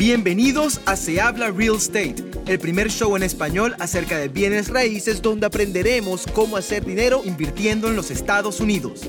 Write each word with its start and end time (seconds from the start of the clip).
Bienvenidos 0.00 0.80
a 0.86 0.96
Se 0.96 1.20
Habla 1.20 1.50
Real 1.50 1.76
Estate, 1.76 2.14
el 2.46 2.58
primer 2.58 2.88
show 2.88 3.14
en 3.16 3.22
español 3.22 3.76
acerca 3.80 4.16
de 4.16 4.28
bienes 4.28 4.70
raíces 4.70 5.20
donde 5.20 5.44
aprenderemos 5.44 6.24
cómo 6.32 6.56
hacer 6.56 6.86
dinero 6.86 7.20
invirtiendo 7.22 7.86
en 7.86 7.96
los 7.96 8.10
Estados 8.10 8.60
Unidos. 8.60 9.02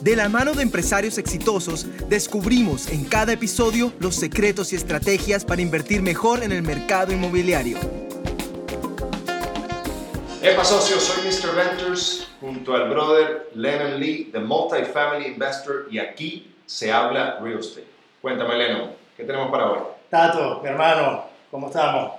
De 0.00 0.16
la 0.16 0.28
mano 0.28 0.52
de 0.52 0.64
empresarios 0.64 1.18
exitosos, 1.18 1.86
descubrimos 2.08 2.88
en 2.88 3.04
cada 3.04 3.34
episodio 3.34 3.92
los 4.00 4.16
secretos 4.16 4.72
y 4.72 4.76
estrategias 4.76 5.44
para 5.44 5.62
invertir 5.62 6.02
mejor 6.02 6.42
en 6.42 6.50
el 6.50 6.64
mercado 6.64 7.12
inmobiliario. 7.12 7.78
Epa 10.42 10.64
socio, 10.64 10.98
soy 10.98 11.22
Mr. 11.28 11.54
Renters 11.54 12.26
junto 12.40 12.74
al 12.74 12.90
brother 12.90 13.50
Lennon 13.54 14.00
Lee, 14.00 14.30
The 14.32 14.40
Multifamily 14.40 15.28
Investor, 15.28 15.86
y 15.92 16.00
aquí 16.00 16.52
se 16.66 16.90
habla 16.90 17.38
Real 17.40 17.60
Estate. 17.60 17.86
Cuéntame, 18.20 18.56
Lennon, 18.58 18.90
¿qué 19.16 19.22
tenemos 19.22 19.48
para 19.52 19.70
hoy? 19.70 19.93
Tato, 20.10 20.60
mi 20.62 20.68
hermano, 20.68 21.24
¿cómo 21.50 21.68
estamos? 21.68 22.12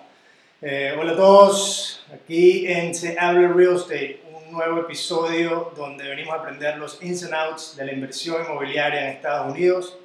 Eh, 0.61 0.95
hola 0.99 1.13
a 1.13 1.15
todos, 1.15 2.03
aquí 2.13 2.67
en 2.67 2.93
Se 2.95 3.17
Habla 3.17 3.49
Real 3.49 3.75
Estate, 3.75 4.21
un 4.33 4.51
nuevo 4.51 4.79
episodio 4.81 5.71
donde 5.77 6.09
venimos 6.09 6.33
a 6.33 6.39
aprender 6.39 6.77
los 6.77 7.01
ins 7.03 7.23
and 7.23 7.33
outs 7.33 7.75
de 7.77 7.85
la 7.85 7.93
inversión 7.93 8.43
inmobiliaria 8.43 9.01
en 9.01 9.15
Estados 9.15 9.53
Unidos. 9.53 9.97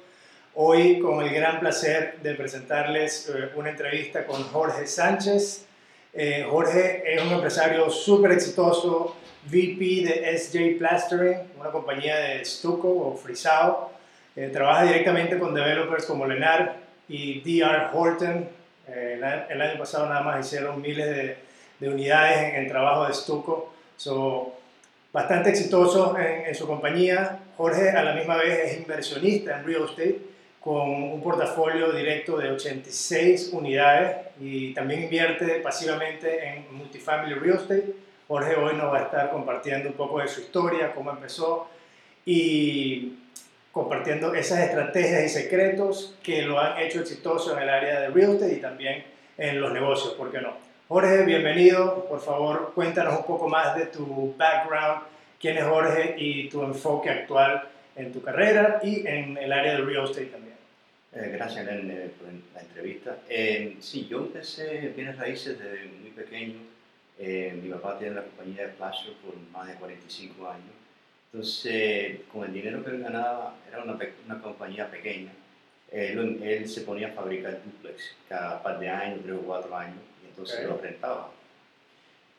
Hoy 0.53 0.99
con 0.99 1.23
el 1.23 1.33
gran 1.33 1.59
placer 1.59 2.19
de 2.21 2.35
presentarles 2.35 3.29
eh, 3.29 3.49
una 3.55 3.71
entrevista 3.71 4.25
con 4.25 4.43
Jorge 4.43 4.85
Sánchez. 4.85 5.65
Eh, 6.13 6.45
Jorge 6.49 7.03
es 7.13 7.21
un 7.21 7.31
empresario 7.31 7.89
súper 7.89 8.33
exitoso, 8.33 9.15
VP 9.47 10.05
de 10.05 10.37
SJ 10.37 10.77
Plastering, 10.77 11.39
una 11.59 11.71
compañía 11.71 12.15
de 12.17 12.41
estuco 12.41 12.87
o 12.87 13.17
frisado. 13.17 13.91
trabaja 14.53 14.83
directamente 14.83 15.37
con 15.39 15.53
developers 15.53 16.05
como 16.05 16.25
Lenar 16.25 16.90
y 17.11 17.41
DR 17.41 17.89
Horton. 17.93 18.47
Eh, 18.87 19.19
el, 19.49 19.61
año 19.61 19.77
pasado 19.77 20.07
nada 20.07 20.21
más 20.21 20.45
hicieron 20.45 20.81
miles 20.81 21.07
de, 21.07 21.37
de 21.79 21.89
unidades 21.89 22.53
en, 22.53 22.63
el 22.63 22.67
trabajo 22.69 23.05
de 23.05 23.11
estuco. 23.11 23.73
So, 23.97 24.53
bastante 25.11 25.49
exitoso 25.49 26.17
en, 26.17 26.47
en, 26.47 26.55
su 26.55 26.65
compañía. 26.65 27.39
Jorge 27.57 27.89
a 27.89 28.03
la 28.03 28.13
misma 28.13 28.37
vez 28.37 28.71
es 28.71 28.77
inversionista 28.77 29.59
en 29.59 29.65
real 29.65 29.85
estate 29.85 30.19
con 30.61 30.79
un 30.79 31.21
portafolio 31.21 31.91
directo 31.91 32.37
de 32.37 32.51
86 32.51 33.49
unidades 33.51 34.27
y 34.39 34.73
también 34.73 35.03
invierte 35.03 35.55
pasivamente 35.55 36.47
en 36.47 36.65
multifamily 36.77 37.33
real 37.35 37.57
estate. 37.57 37.93
Jorge 38.27 38.55
hoy 38.55 38.75
nos 38.75 38.93
va 38.93 38.99
a 38.99 39.03
estar 39.03 39.31
compartiendo 39.31 39.89
un 39.89 39.95
poco 39.95 40.19
de 40.19 40.27
su 40.27 40.39
historia, 40.41 40.93
cómo 40.93 41.11
empezó 41.11 41.67
y 42.25 43.13
compartiendo 43.71 44.33
esas 44.33 44.59
estrategias 44.59 45.23
y 45.23 45.29
secretos 45.29 46.15
que 46.21 46.41
lo 46.41 46.59
han 46.59 46.77
hecho 46.79 47.01
exitoso 47.01 47.55
en 47.55 47.63
el 47.63 47.69
área 47.69 48.01
de 48.01 48.09
real 48.09 48.33
estate 48.33 48.55
y 48.55 48.59
también 48.59 49.03
en 49.37 49.61
los 49.61 49.71
negocios, 49.71 50.13
¿por 50.15 50.31
qué 50.31 50.41
no? 50.41 50.53
Jorge, 50.87 51.23
bienvenido. 51.23 52.05
Por 52.09 52.19
favor, 52.19 52.73
cuéntanos 52.75 53.19
un 53.19 53.25
poco 53.25 53.47
más 53.47 53.75
de 53.77 53.85
tu 53.85 54.35
background, 54.37 55.03
quién 55.39 55.57
es 55.57 55.63
Jorge 55.63 56.15
y 56.17 56.49
tu 56.49 56.63
enfoque 56.63 57.09
actual 57.09 57.69
en 57.95 58.11
tu 58.11 58.21
carrera 58.21 58.81
y 58.83 59.07
en 59.07 59.37
el 59.37 59.53
área 59.53 59.75
de 59.75 59.81
real 59.81 60.03
estate 60.03 60.25
también. 60.25 60.55
Eh, 61.13 61.29
gracias, 61.33 61.65
Len, 61.65 62.11
por 62.19 62.27
la 62.53 62.61
entrevista. 62.61 63.17
Eh, 63.29 63.77
sí, 63.79 64.07
yo 64.09 64.19
empecé 64.19 64.91
bienes 64.95 65.17
raíces 65.17 65.57
desde 65.57 65.85
muy 65.85 66.11
pequeño. 66.11 66.59
Eh, 67.17 67.57
mi 67.61 67.69
papá 67.69 67.97
tiene 67.97 68.15
la 68.15 68.23
compañía 68.23 68.63
de 68.63 68.73
Plaster 68.73 69.13
por 69.23 69.35
más 69.51 69.67
de 69.67 69.75
45 69.75 70.49
años 70.49 70.81
entonces, 71.33 72.19
con 72.31 72.43
el 72.43 72.53
dinero 72.53 72.83
que 72.83 72.91
él 72.91 73.01
ganaba, 73.01 73.55
era 73.69 73.83
una, 73.83 73.97
una 74.25 74.41
compañía 74.41 74.91
pequeña, 74.91 75.31
él, 75.89 76.41
él, 76.43 76.67
se 76.67 76.81
ponía 76.81 77.07
a 77.07 77.11
fabricar 77.11 77.61
duplex 77.63 78.15
cada 78.27 78.61
par 78.61 78.79
de 78.79 78.89
años, 78.89 79.19
tres 79.23 79.35
o 79.35 79.41
cuatro 79.41 79.75
años, 79.75 79.97
y 80.23 80.27
entonces 80.27 80.65
lo 80.65 80.77
rentaba. 80.77 81.31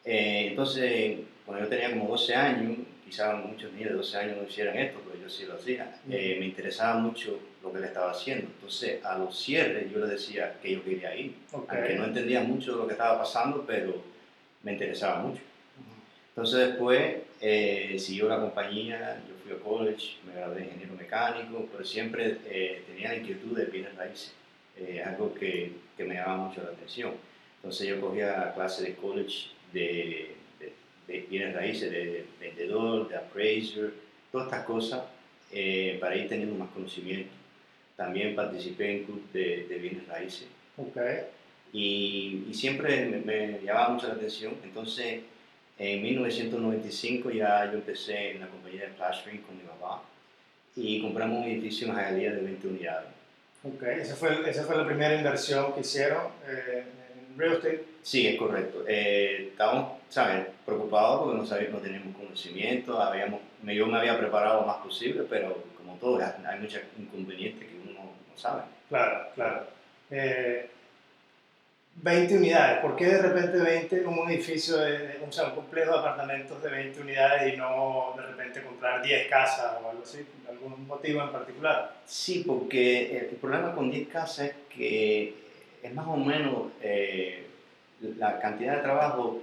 Eh, 0.04 0.48
entonces, 0.50 1.20
cuando 1.46 1.64
yo 1.64 1.70
tenía 1.70 1.90
como 1.90 2.08
12 2.08 2.34
años, 2.34 2.78
quizás 3.04 3.42
muchos 3.42 3.72
niños 3.72 3.90
de 3.90 3.96
12 3.96 4.16
años 4.18 4.36
no 4.36 4.44
hicieran 4.44 4.76
esto, 4.76 5.00
pero 5.06 5.22
yo 5.22 5.30
sí 5.30 5.44
lo 5.46 5.54
hacía, 5.54 5.98
eh, 6.10 6.36
me 6.38 6.46
interesaba 6.46 6.98
mucho 6.98 7.40
lo 7.62 7.72
que 7.72 7.78
él 7.78 7.84
estaba 7.84 8.10
haciendo. 8.10 8.46
Entonces, 8.46 9.02
a 9.04 9.16
los 9.16 9.38
cierres 9.38 9.90
yo 9.90 10.00
le 10.00 10.06
decía 10.06 10.58
que 10.60 10.72
yo 10.72 10.84
quería 10.84 11.14
ir, 11.16 11.34
aunque 11.52 11.94
no 11.94 12.04
entendía 12.04 12.42
mucho 12.42 12.76
lo 12.76 12.86
que 12.86 12.92
estaba 12.92 13.18
pasando, 13.18 13.64
pero 13.66 14.02
me 14.62 14.72
interesaba 14.72 15.20
mucho. 15.20 15.40
Entonces 16.34 16.68
después 16.68 17.16
eh, 17.44 17.96
siguió 17.98 18.28
la 18.28 18.40
compañía, 18.40 19.20
yo 19.28 19.34
fui 19.42 19.52
a 19.52 19.58
college, 19.58 20.14
me 20.24 20.32
gradué 20.32 20.60
de 20.60 20.64
ingeniero 20.66 20.94
mecánico, 20.94 21.68
pero 21.72 21.84
siempre 21.84 22.38
eh, 22.46 22.84
tenía 22.86 23.08
la 23.08 23.16
inquietud 23.16 23.58
de 23.58 23.64
bienes 23.64 23.96
raíces, 23.96 24.32
eh, 24.76 25.02
algo 25.04 25.34
que, 25.34 25.72
que, 25.96 26.04
me 26.04 26.14
llamaba 26.14 26.48
mucho 26.48 26.62
la 26.62 26.70
atención. 26.70 27.14
Entonces 27.56 27.88
yo 27.88 28.00
cogía 28.00 28.52
clase 28.54 28.84
de 28.84 28.94
college 28.94 29.48
de, 29.72 30.36
de, 31.08 31.26
bienes 31.28 31.52
raíces, 31.52 31.90
de 31.90 32.26
vendedor, 32.40 33.08
de 33.08 33.16
appraiser, 33.16 33.92
todas 34.30 34.46
estas 34.46 34.64
cosas 34.64 35.02
eh, 35.50 35.98
para 36.00 36.14
ir 36.14 36.28
teniendo 36.28 36.54
más 36.54 36.70
conocimiento. 36.70 37.32
También 37.96 38.36
participé 38.36 38.98
en 38.98 39.04
club 39.04 39.20
de, 39.32 39.78
bienes 39.82 40.06
raíces. 40.06 40.46
Okay. 40.76 41.24
Y, 41.72 42.44
y 42.48 42.54
siempre 42.54 43.04
me, 43.06 43.18
me 43.18 43.60
llamaba 43.64 43.88
mucho 43.88 44.06
la 44.06 44.14
atención. 44.14 44.54
Entonces 44.62 45.22
en 45.78 46.02
1995 46.02 47.30
ya 47.30 47.64
yo 47.66 47.78
empecé 47.78 48.32
en 48.32 48.40
la 48.40 48.48
compañía 48.48 48.82
de 48.82 48.88
plastering 48.88 49.42
con 49.42 49.56
mi 49.56 49.62
papá 49.62 50.02
y 50.76 51.00
compramos 51.00 51.38
un 51.38 51.50
edificio 51.50 51.88
en 51.88 51.94
Hialeah 51.94 52.32
de 52.32 52.42
20 52.42 52.68
unidades. 52.68 53.08
Ok, 53.64 53.82
esa 53.82 54.16
fue, 54.16 54.48
esa 54.48 54.64
fue 54.64 54.76
la 54.76 54.86
primera 54.86 55.14
inversión 55.14 55.72
que 55.72 55.80
hicieron 55.80 56.22
eh, 56.48 56.84
en 57.30 57.38
real 57.38 57.54
estate. 57.54 57.84
Sí, 58.02 58.26
es 58.26 58.36
correcto. 58.36 58.84
Eh, 58.88 59.50
estábamos, 59.52 60.00
¿sabes? 60.08 60.46
Preocupados 60.66 61.22
porque 61.22 61.38
no, 61.38 61.46
sabíamos, 61.46 61.80
no 61.80 61.86
teníamos 61.86 62.16
conocimiento, 62.16 63.00
habíamos, 63.00 63.40
yo 63.62 63.86
me 63.86 63.98
había 63.98 64.18
preparado 64.18 64.62
lo 64.62 64.66
más 64.66 64.78
posible, 64.78 65.24
pero 65.28 65.62
como 65.76 65.96
todo, 65.96 66.18
hay 66.20 66.58
muchos 66.58 66.82
inconvenientes 66.98 67.68
que 67.68 67.90
uno 67.90 68.00
no 68.00 68.36
sabe. 68.36 68.62
Claro, 68.88 69.28
claro. 69.34 69.66
Eh, 70.10 70.68
20 71.96 72.36
unidades. 72.36 72.78
¿Por 72.80 72.96
qué 72.96 73.06
de 73.06 73.22
repente 73.22 73.58
20 73.58 74.06
un 74.06 74.30
edificio, 74.30 74.78
de, 74.78 75.18
un, 75.24 75.32
sea, 75.32 75.48
un 75.48 75.54
complejo 75.54 75.92
de 75.92 75.98
apartamentos 75.98 76.62
de 76.62 76.70
20 76.70 77.00
unidades 77.00 77.54
y 77.54 77.56
no 77.56 78.14
de 78.16 78.22
repente 78.22 78.62
comprar 78.62 79.02
10 79.02 79.28
casas 79.28 79.74
o 79.82 79.90
algo 79.90 80.02
así? 80.02 80.26
¿Algún 80.48 80.86
motivo 80.86 81.22
en 81.22 81.30
particular? 81.30 81.94
Sí, 82.06 82.44
porque 82.46 83.18
el 83.18 83.36
problema 83.36 83.74
con 83.74 83.90
10 83.90 84.08
casas 84.08 84.46
es 84.46 84.54
que 84.74 85.34
es 85.82 85.94
más 85.94 86.06
o 86.06 86.16
menos 86.16 86.72
eh, 86.80 87.46
la 88.00 88.40
cantidad 88.40 88.76
de 88.76 88.82
trabajo 88.82 89.42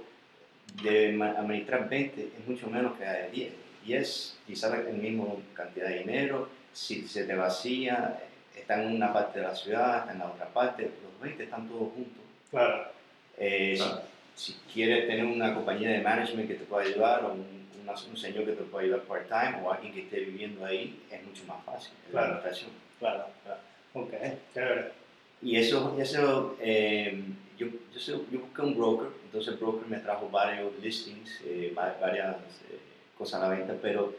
de 0.82 1.18
administrar 1.22 1.88
20 1.88 2.20
es 2.20 2.48
mucho 2.48 2.68
menos 2.68 2.98
que 2.98 3.04
la 3.04 3.12
de 3.12 3.30
10. 3.30 3.52
Y 3.86 3.94
es 3.94 4.38
quizás 4.46 4.70
la 4.70 4.92
misma 4.92 5.24
cantidad 5.54 5.88
de 5.88 6.00
dinero, 6.00 6.48
si 6.72 7.06
se 7.08 7.24
te 7.24 7.34
vacía, 7.34 8.20
está 8.54 8.82
en 8.82 8.96
una 8.96 9.12
parte 9.12 9.40
de 9.40 9.46
la 9.46 9.54
ciudad, 9.54 10.00
está 10.00 10.12
en 10.12 10.18
la 10.18 10.26
otra 10.26 10.46
parte, 10.46 10.82
los 10.82 11.20
20 11.22 11.42
están 11.42 11.66
todos 11.66 11.92
juntos 11.94 12.19
Claro. 12.50 12.86
Eh, 13.38 13.78
Si, 14.34 14.54
quieres 14.72 15.06
tener 15.06 15.26
una 15.26 15.54
compañía 15.54 15.90
de 15.90 16.00
management 16.00 16.48
que 16.48 16.54
te 16.54 16.64
pueda 16.64 16.86
ayudar 16.86 17.24
o 17.24 17.32
un, 17.32 17.68
un 17.86 18.16
señor 18.16 18.46
que 18.46 18.52
te 18.52 18.62
pueda 18.62 18.84
ayudar 18.84 19.02
part-time 19.02 19.62
o 19.62 19.72
alguien 19.72 19.92
que 19.92 20.02
esté 20.02 20.20
viviendo 20.20 20.64
ahí, 20.64 20.98
es 21.10 21.22
mucho 21.24 21.44
más 21.44 21.62
fácil. 21.64 21.92
Claro. 22.10 22.40
Claro, 22.98 23.26
claro. 23.44 23.60
Ok, 23.92 24.12
chévere. 24.54 24.92
Y 25.42 25.56
eso, 25.56 25.96
eso 25.98 26.56
eh, 26.60 27.22
yo, 27.58 27.66
yo, 27.66 28.24
yo, 28.30 28.40
busqué 28.40 28.62
un 28.62 28.76
broker, 28.76 29.08
entonces 29.24 29.54
el 29.54 29.58
broker 29.58 29.88
me 29.88 29.98
trajo 29.98 30.28
varios 30.28 30.72
listings, 30.82 31.40
eh, 31.44 31.72
varias 31.74 32.36
eh, 32.70 32.78
cosas 33.16 33.42
a 33.42 33.48
la 33.48 33.56
venta, 33.56 33.74
pero 33.80 34.14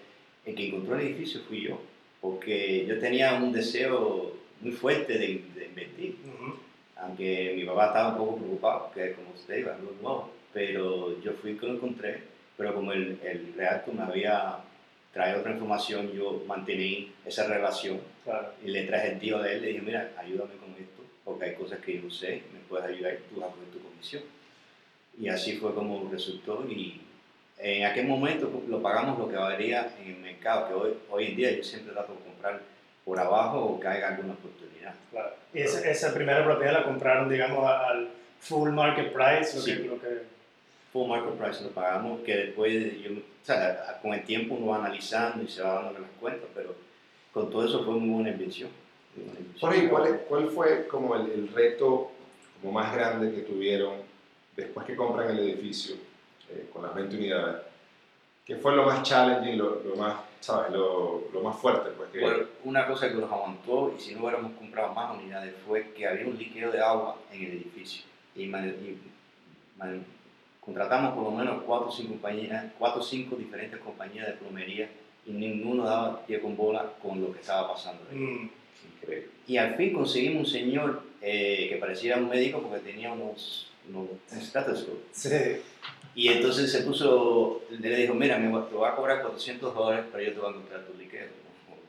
el 0.46 0.56
que 0.56 0.68
encontró 0.68 0.96
el 0.96 1.08
edificio 1.08 1.42
fui 1.48 1.62
yo, 1.62 1.80
porque 2.20 2.86
yo 2.88 3.00
tenía 3.00 3.36
un 3.36 3.52
deseo 3.52 4.36
muy 4.62 4.72
fuerte 4.72 5.14
de, 5.14 5.44
de 5.56 5.66
invertir 5.66 6.18
aunque 7.02 7.54
mi 7.56 7.66
papá 7.66 7.88
estaba 7.88 8.10
un 8.10 8.18
poco 8.18 8.38
preocupado, 8.38 8.92
que 8.94 9.14
como 9.14 9.32
usted 9.32 9.60
iba, 9.60 9.74
algo 9.74 9.92
nuevo, 10.02 10.32
pero 10.54 11.22
yo 11.22 11.34
fui 11.34 11.58
que 11.58 11.66
lo 11.66 11.74
encontré, 11.74 12.24
pero 12.58 12.74
como 12.76 12.92
el, 12.92 13.20
el 13.24 13.54
Realto 13.56 13.92
me 13.92 14.04
había 14.04 14.58
traído 15.12 15.40
otra 15.40 15.52
información, 15.52 16.12
yo 16.12 16.44
mantení 16.48 17.12
esa 17.26 17.48
relación 17.48 18.00
y 18.64 18.70
le 18.70 18.84
traje 18.84 19.14
el 19.14 19.20
tío 19.20 19.40
de 19.40 19.54
él, 19.54 19.62
le 19.62 19.68
dije, 19.70 19.82
mira, 19.82 20.12
ayúdame 20.18 20.56
con 20.56 20.72
esto, 20.72 21.04
porque 21.26 21.46
hay 21.46 21.56
cosas 21.56 21.80
que 21.80 21.96
yo 21.96 22.04
no 22.04 22.12
sé, 22.12 22.44
me 22.54 22.60
puedes 22.70 22.86
ayudar, 22.86 23.18
tú 23.30 23.40
vas 23.40 23.50
a 23.50 23.54
poner 23.54 23.70
tu 23.72 23.80
comisión. 23.80 24.24
Y 25.20 25.28
así 25.28 25.58
fue 25.58 25.74
como 25.74 26.10
resultó 26.10 26.66
y 26.70 27.02
en 27.58 27.86
aquel 27.86 28.08
momento 28.08 28.64
lo 28.68 28.82
pagamos 28.82 29.20
lo 29.20 29.30
que 29.30 29.36
valía 29.36 29.94
en 30.02 30.16
el 30.16 30.22
mercado, 30.22 30.68
que 30.68 30.74
hoy, 30.74 30.94
hoy 31.10 31.26
en 31.28 31.36
día 31.36 31.52
yo 31.52 31.64
siempre 31.64 31.94
trato 31.94 32.14
de 32.14 32.20
comprar 32.20 32.62
por 33.06 33.20
abajo 33.20 33.60
o 33.60 33.88
haya 33.88 34.10
alguna 34.10 34.34
oportunidad. 34.34 34.94
Claro. 35.12 35.34
Y 35.54 35.62
esa, 35.62 35.90
esa, 35.90 36.14
primera 36.14 36.44
propiedad 36.44 36.74
la 36.74 36.84
compraron, 36.84 37.30
digamos, 37.30 37.66
al 37.66 38.10
full 38.40 38.70
market 38.70 39.12
price, 39.12 39.56
lo, 39.56 39.62
sí. 39.62 39.78
que, 39.78 39.84
lo 39.84 40.00
que... 40.00 40.24
Full 40.94 41.08
market 41.08 41.34
price 41.34 41.64
lo 41.64 41.70
pagamos, 41.70 42.22
que 42.22 42.36
después, 42.36 43.02
yo, 43.02 43.12
o 43.12 43.46
sea, 43.46 44.00
con 44.02 44.14
el 44.14 44.24
tiempo 44.24 44.56
uno 44.56 44.68
va 44.68 44.78
analizando 44.78 45.44
y 45.44 45.48
se 45.48 45.62
va 45.62 45.76
dando 45.76 46.00
las 46.00 46.12
cuentas, 46.20 46.50
pero 46.54 46.76
con 47.34 47.50
todo 47.50 47.66
eso 47.66 47.84
fue 47.84 47.94
muy 47.96 48.10
buena 48.10 48.30
inversión. 48.30 48.70
Por 49.60 49.74
ahí, 49.74 49.88
¿cuál, 49.88 50.22
cuál 50.28 50.50
fue 50.50 50.88
como 50.88 51.16
el, 51.16 51.32
el 51.32 51.48
reto 51.50 52.12
como 52.62 52.74
más 52.74 52.94
grande 52.94 53.34
que 53.34 53.42
tuvieron 53.42 53.96
después 54.56 54.86
que 54.86 54.96
compran 54.96 55.32
el 55.32 55.40
edificio 55.40 55.96
eh, 56.50 56.70
con 56.72 56.84
las 56.84 56.94
20 56.96 57.16
unidades? 57.16 57.62
¿Qué 58.46 58.56
fue 58.56 58.76
lo 58.76 58.86
más 58.86 59.04
challenging, 59.04 59.58
lo, 59.58 59.82
lo 59.84 59.96
más, 59.96 60.16
sabes, 60.42 60.72
lo, 60.74 61.24
lo 61.34 61.42
más 61.42 61.58
fuerte? 61.58 61.90
Pues 61.92 62.10
que, 62.12 62.20
Bueno, 62.20 62.44
una 62.66 62.86
cosa 62.88 63.08
que 63.08 63.16
nos 63.16 63.32
aguantó, 63.32 63.94
y 63.98 64.02
si 64.02 64.14
no 64.16 64.22
hubiéramos 64.24 64.54
comprado 64.54 64.94
más 64.94 65.18
unidades, 65.18 65.54
fue 65.68 65.92
que 65.94 66.08
había 66.08 66.26
un 66.28 66.38
liqueo 66.38 66.72
de 66.72 66.80
agua 66.82 67.18
en 67.32 67.44
el 67.44 67.52
edificio. 67.54 68.04
Y, 68.36 68.48
man- 68.48 68.68
y 68.70 68.98
man- 69.80 70.06
contratamos 70.60 71.14
por 71.16 71.24
lo 71.24 71.32
menos 71.32 71.64
cuatro 71.64 71.88
o 71.88 71.92
cinco 71.92 72.10
compañías, 72.14 72.66
cuatro 72.78 73.02
o 73.02 73.04
cinco 73.04 73.36
diferentes 73.36 73.80
compañías 73.80 74.28
de 74.28 74.34
plomería, 74.34 74.90
y 75.26 75.32
ninguno 75.32 75.84
daba 75.86 76.26
pie 76.26 76.40
con 76.42 76.56
bola 76.58 76.94
con 77.02 77.22
lo 77.22 77.32
que 77.32 77.40
estaba 77.40 77.72
pasando. 77.74 78.02
ahí. 78.12 78.18
Mm, 78.18 78.50
increíble. 79.02 79.28
Y 79.48 79.58
al 79.58 79.76
fin 79.76 79.94
conseguimos 79.94 80.40
un 80.48 80.52
señor 80.52 81.04
eh, 81.22 81.68
que 81.70 81.76
parecía 81.78 82.18
un 82.18 82.30
médico 82.30 82.62
porque 82.62 82.80
tenía 82.80 83.12
unos, 83.12 83.70
unos 83.90 84.08
sí, 85.12 85.30
Y 86.14 86.28
entonces 86.28 86.72
se 86.72 86.82
puso, 86.82 87.62
le 87.70 87.96
dijo, 87.96 88.14
mira, 88.14 88.38
me 88.38 88.50
voy- 88.50 88.64
te 88.70 88.76
voy 88.76 88.88
a 88.88 88.96
cobrar 88.96 89.22
400 89.22 89.74
dólares, 89.74 90.06
pero 90.12 90.24
yo 90.24 90.34
te 90.34 90.40
voy 90.40 90.48
a 90.48 90.52
encontrar 90.56 90.82
tu 90.86 90.98
liqueo. 90.98 91.28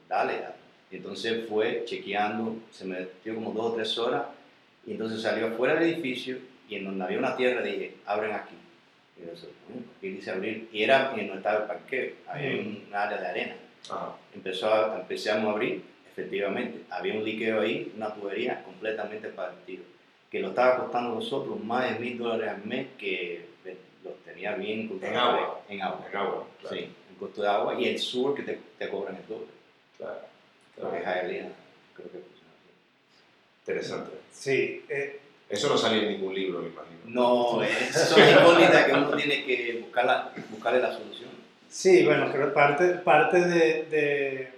Dale, 0.09 0.35
dale. 0.35 0.55
Y 0.91 0.97
entonces 0.97 1.49
fue 1.49 1.85
chequeando, 1.87 2.57
se 2.71 2.85
metió 2.85 3.35
como 3.35 3.51
dos 3.53 3.73
o 3.73 3.75
tres 3.75 3.99
horas, 3.99 4.25
y 4.87 4.93
entonces 4.93 5.21
salió 5.23 5.49
afuera 5.49 5.75
del 5.75 5.85
edificio, 5.95 6.37
y 6.69 6.77
en 6.77 6.85
donde 6.85 7.05
había 7.05 7.19
una 7.19 7.37
tierra 7.37 7.63
dije, 7.63 7.95
abren 8.07 8.33
aquí. 8.33 8.55
Y 9.17 9.23
yo, 9.23 9.33
"Bueno, 9.69 9.87
¿por 10.01 10.01
qué 10.01 10.31
abrir? 10.31 10.69
Y 10.73 10.83
era 10.83 11.13
en 11.17 11.27
no 11.29 11.35
estaba 11.35 11.61
el 11.61 11.65
parqueo, 11.67 12.13
había 12.29 12.53
Mm. 12.53 12.59
un 12.89 12.95
área 12.95 13.19
de 13.21 13.27
arena. 13.27 13.57
Ajá. 13.91 14.17
Empezó 14.35 14.73
a, 14.73 15.01
empezamos 15.01 15.49
a 15.49 15.53
abrir, 15.53 15.83
efectivamente, 16.11 16.83
había 16.91 17.15
un 17.15 17.25
liqueo 17.25 17.61
ahí, 17.61 17.93
una 17.97 18.15
tubería 18.15 18.63
completamente 18.63 19.29
partida, 19.29 19.83
que 20.31 20.41
lo 20.41 20.49
estaba 20.51 20.77
costando 20.79 21.11
a 21.13 21.15
nosotros 21.17 21.63
más 21.65 21.91
de 21.93 21.99
mil 21.99 22.19
dólares 22.19 22.49
al 22.51 22.65
mes, 22.65 22.87
que 22.99 23.47
los 24.05 24.15
tenía 24.25 24.55
bien 24.57 24.91
En 25.03 25.17
agua. 25.17 25.61
En 25.69 25.81
agua, 25.83 26.07
En 26.11 26.17
agua, 26.17 26.47
claro. 26.61 26.77
sí, 26.77 26.83
el 27.11 27.17
costo 27.19 27.43
de 27.43 27.49
agua 27.49 27.75
y 27.81 27.89
el 27.89 27.99
sur 27.99 28.35
que 28.35 28.43
te, 28.43 28.59
te 28.79 28.89
cobran 28.89 29.17
el 29.17 29.27
doble. 29.27 29.47
Claro, 29.99 30.19
Creo 30.75 30.91
que 30.93 31.01
claro. 31.01 31.21
Hialeah, 31.23 31.49
creo 31.95 32.11
que 32.11 32.19
funciona 32.19 32.51
así. 32.59 32.71
Interesante. 33.61 34.11
sí. 34.33 34.85
eh, 34.89 35.21
Eso 35.49 35.69
no 35.69 35.77
sale 35.79 36.03
en 36.03 36.09
ningún 36.13 36.35
libro, 36.35 36.61
me 36.61 36.69
imagino. 36.69 36.99
No, 37.05 37.63
es- 37.63 37.95
son 38.09 38.21
incógnitas 38.29 38.85
que 38.87 38.93
uno 38.93 39.17
tiene 39.17 39.45
que 39.45 39.81
buscarla, 39.85 40.33
buscarle 40.51 40.81
la 40.81 40.93
solución. 40.93 41.31
Sí, 41.69 42.05
bueno, 42.05 42.31
creo 42.33 42.47
que 42.49 42.53
parte, 42.53 42.89
parte 42.97 43.41
de, 43.41 43.85
de 43.85 44.49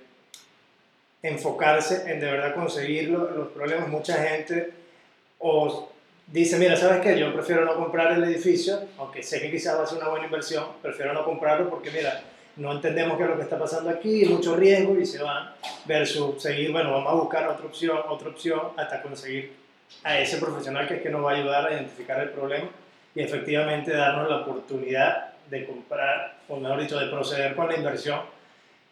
enfocarse 1.23 2.11
en 2.11 2.21
de 2.21 2.27
verdad 2.27 2.55
conseguir 2.55 3.09
lo- 3.11 3.31
los 3.31 3.49
problemas, 3.49 3.89
mucha 3.89 4.23
gente 4.29 4.73
o 5.39 5.91
dice, 6.27 6.59
mira, 6.59 6.77
¿sabes 6.77 7.01
qué? 7.01 7.19
Yo 7.19 7.33
prefiero 7.33 7.65
no 7.65 7.75
comprar 7.77 8.13
el 8.13 8.25
edificio, 8.25 8.81
aunque 8.99 9.23
sé 9.23 9.41
que 9.41 9.51
quizás 9.51 9.79
va 9.79 9.85
a 9.85 9.87
ser 9.87 9.99
una 9.99 10.09
buena 10.09 10.27
inversión, 10.27 10.65
prefiero 10.83 11.13
no 11.13 11.25
comprarlo 11.25 11.71
porque, 11.71 11.91
mira, 11.91 12.23
no 12.57 12.73
entendemos 12.73 13.17
qué 13.17 13.25
es 13.25 13.29
lo 13.31 13.37
que 13.37 13.43
está 13.43 13.59
pasando 13.59 13.91
aquí, 13.91 14.25
mucho 14.27 14.57
riesgo 14.57 14.99
y 14.99 15.07
se 15.07 15.23
van, 15.23 15.51
versus 15.87 16.43
seguir, 16.43 16.73
bueno, 16.73 16.93
vamos 16.93 17.13
a 17.13 17.15
buscar 17.17 17.49
otra 17.49 17.67
opción, 17.67 17.99
otra 18.09 18.29
opción, 18.29 18.61
hasta 18.77 19.03
conseguir 19.03 19.53
a 20.03 20.19
ese 20.19 20.39
profesional 20.39 20.87
que 20.87 20.95
es 20.95 21.03
que 21.03 21.11
nos 21.11 21.25
va 21.25 21.33
a 21.33 21.35
ayudar 21.35 21.67
a 21.67 21.73
identificar 21.73 22.21
el 22.21 22.31
problema 22.31 22.69
y 23.15 23.21
efectivamente 23.21 23.93
darnos 23.93 24.29
la 24.29 24.39
oportunidad 24.39 25.35
de 25.49 25.67
comprar, 25.67 26.39
o 26.49 26.57
mejor 26.57 26.81
dicho, 26.81 26.99
de 26.99 27.09
proceder 27.09 27.55
con 27.55 27.69
la 27.69 27.77
inversión 27.77 28.21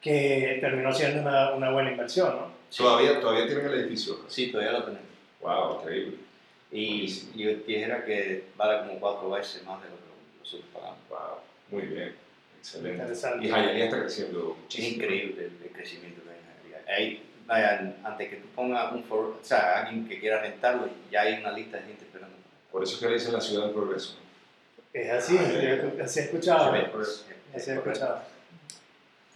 que 0.00 0.58
terminó 0.60 0.92
siendo 0.92 1.22
una, 1.22 1.52
una 1.52 1.70
buena 1.70 1.92
inversión, 1.92 2.36
¿no? 2.36 2.62
Todavía, 2.76 3.20
todavía 3.20 3.46
tienen 3.46 3.66
el 3.66 3.74
edificio. 3.74 4.16
Sí, 4.28 4.50
todavía 4.50 4.72
lo 4.72 4.84
tenemos. 4.84 5.06
Wow, 5.40 5.80
increíble. 5.80 6.16
Y 6.72 7.06
yo 7.36 7.50
dijera 7.66 8.04
que 8.04 8.44
vale 8.56 8.86
como 8.86 8.98
cuatro 8.98 9.30
veces 9.30 9.62
más 9.64 9.82
de 9.82 9.90
lo 9.90 9.96
que 9.96 10.38
nosotros 10.40 10.66
pagamos. 10.72 10.98
Wow, 11.10 11.38
muy 11.70 11.82
bien. 11.82 12.14
Excelente. 12.58 13.04
Y 13.42 13.48
Hialeah 13.48 13.84
está 13.84 14.00
creciendo 14.00 14.52
Es 14.56 14.62
muchísimo. 14.62 14.94
increíble 14.96 15.44
el, 15.44 15.66
el 15.66 15.70
crecimiento 15.72 16.22
que 16.22 16.90
hay 16.92 17.16
en 17.16 17.46
vaya, 17.46 17.94
antes 18.04 18.28
que 18.28 18.36
tú 18.36 18.46
pongas 18.54 18.92
un 18.92 19.04
for, 19.04 19.36
o 19.40 19.44
sea, 19.44 19.80
alguien 19.82 20.08
que 20.08 20.18
quiera 20.20 20.40
rentarlo, 20.40 20.88
ya 21.10 21.22
hay 21.22 21.34
una 21.40 21.50
lista 21.52 21.76
de 21.78 21.82
gente 21.84 22.04
esperando. 22.04 22.36
Por 22.70 22.82
eso 22.84 22.94
es 22.94 23.00
que 23.00 23.06
le 23.08 23.14
dicen 23.14 23.32
la 23.34 23.40
ciudad 23.40 23.64
del 23.64 23.72
progreso. 23.74 24.16
Es 24.92 25.10
así, 25.10 25.36
yo- 25.36 26.04
así 26.04 26.20
he 26.20 26.22
escuchado. 26.22 26.72
Sí, 26.74 26.80
Es- 26.80 27.26
es 27.54 27.62
Así 27.62 27.70
he 27.70 27.74
escuchado. 27.74 28.22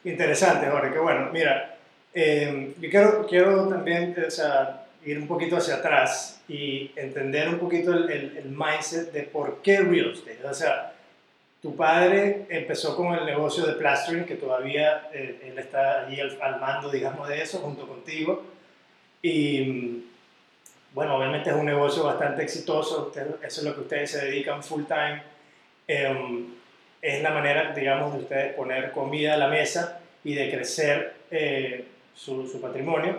Interesante, 0.05 0.69
Jorge, 0.71 0.93
que 0.93 0.99
bueno, 0.99 1.31
mira, 1.33 1.77
eh, 2.15 2.75
yo 2.81 2.91
quiero, 2.91 3.27
quiero 3.27 3.69
también 3.69 4.15
eh, 4.17 4.25
o 4.27 4.31
sea, 4.31 4.86
ir 5.07 5.19
un 5.19 5.27
poquito 5.27 5.57
hacia 5.57 5.77
atrás 5.77 6.41
y 6.49 6.91
entender 6.97 7.49
un 7.49 7.59
poquito 7.59 7.93
el, 7.95 8.11
el- 8.11 8.37
el 8.39 8.45
mindset 8.47 9.13
de 9.13 9.23
por 9.23 9.63
qué 9.63 9.81
real 9.81 10.13
estate. 10.13 10.41
O 10.45 10.53
sea, 10.55 10.93
tu 11.63 11.75
padre 11.77 12.47
empezó 12.49 12.95
con 12.97 13.15
el 13.15 13.25
negocio 13.25 13.65
de 13.67 13.73
plastering, 13.75 14.25
que 14.25 14.35
todavía 14.37 15.09
eh, 15.13 15.41
él 15.45 15.59
está 15.59 16.07
allí 16.07 16.21
al, 16.21 16.37
al 16.43 16.61
mando, 16.61 16.91
digamos, 16.91 17.29
de 17.29 17.43
eso, 17.43 17.59
junto 17.59 17.87
contigo. 17.87 18.45
Y 19.23 20.05
bueno, 20.93 21.17
obviamente 21.17 21.51
es 21.51 21.57
un 21.57 21.67
negocio 21.67 22.05
bastante 22.05 22.43
exitoso, 22.43 23.13
eso 23.43 23.61
es 23.61 23.63
lo 23.67 23.75
que 23.75 23.81
ustedes 23.83 24.11
se 24.11 24.25
dedican 24.27 24.63
full 24.63 24.85
time. 24.85 25.23
Em, 25.89 26.47
es 27.03 27.23
la 27.23 27.31
manera, 27.31 27.73
digamos, 27.73 28.15
de 28.15 28.21
ustedes 28.21 28.55
poner 28.55 28.91
comida 28.93 29.35
a 29.35 29.37
la 29.37 29.49
mesa 29.49 30.01
y 30.25 30.35
de 30.35 30.51
crecer 30.51 31.15
eh, 31.31 31.85
su, 32.15 32.49
su 32.49 32.61
patrimonio. 32.61 33.19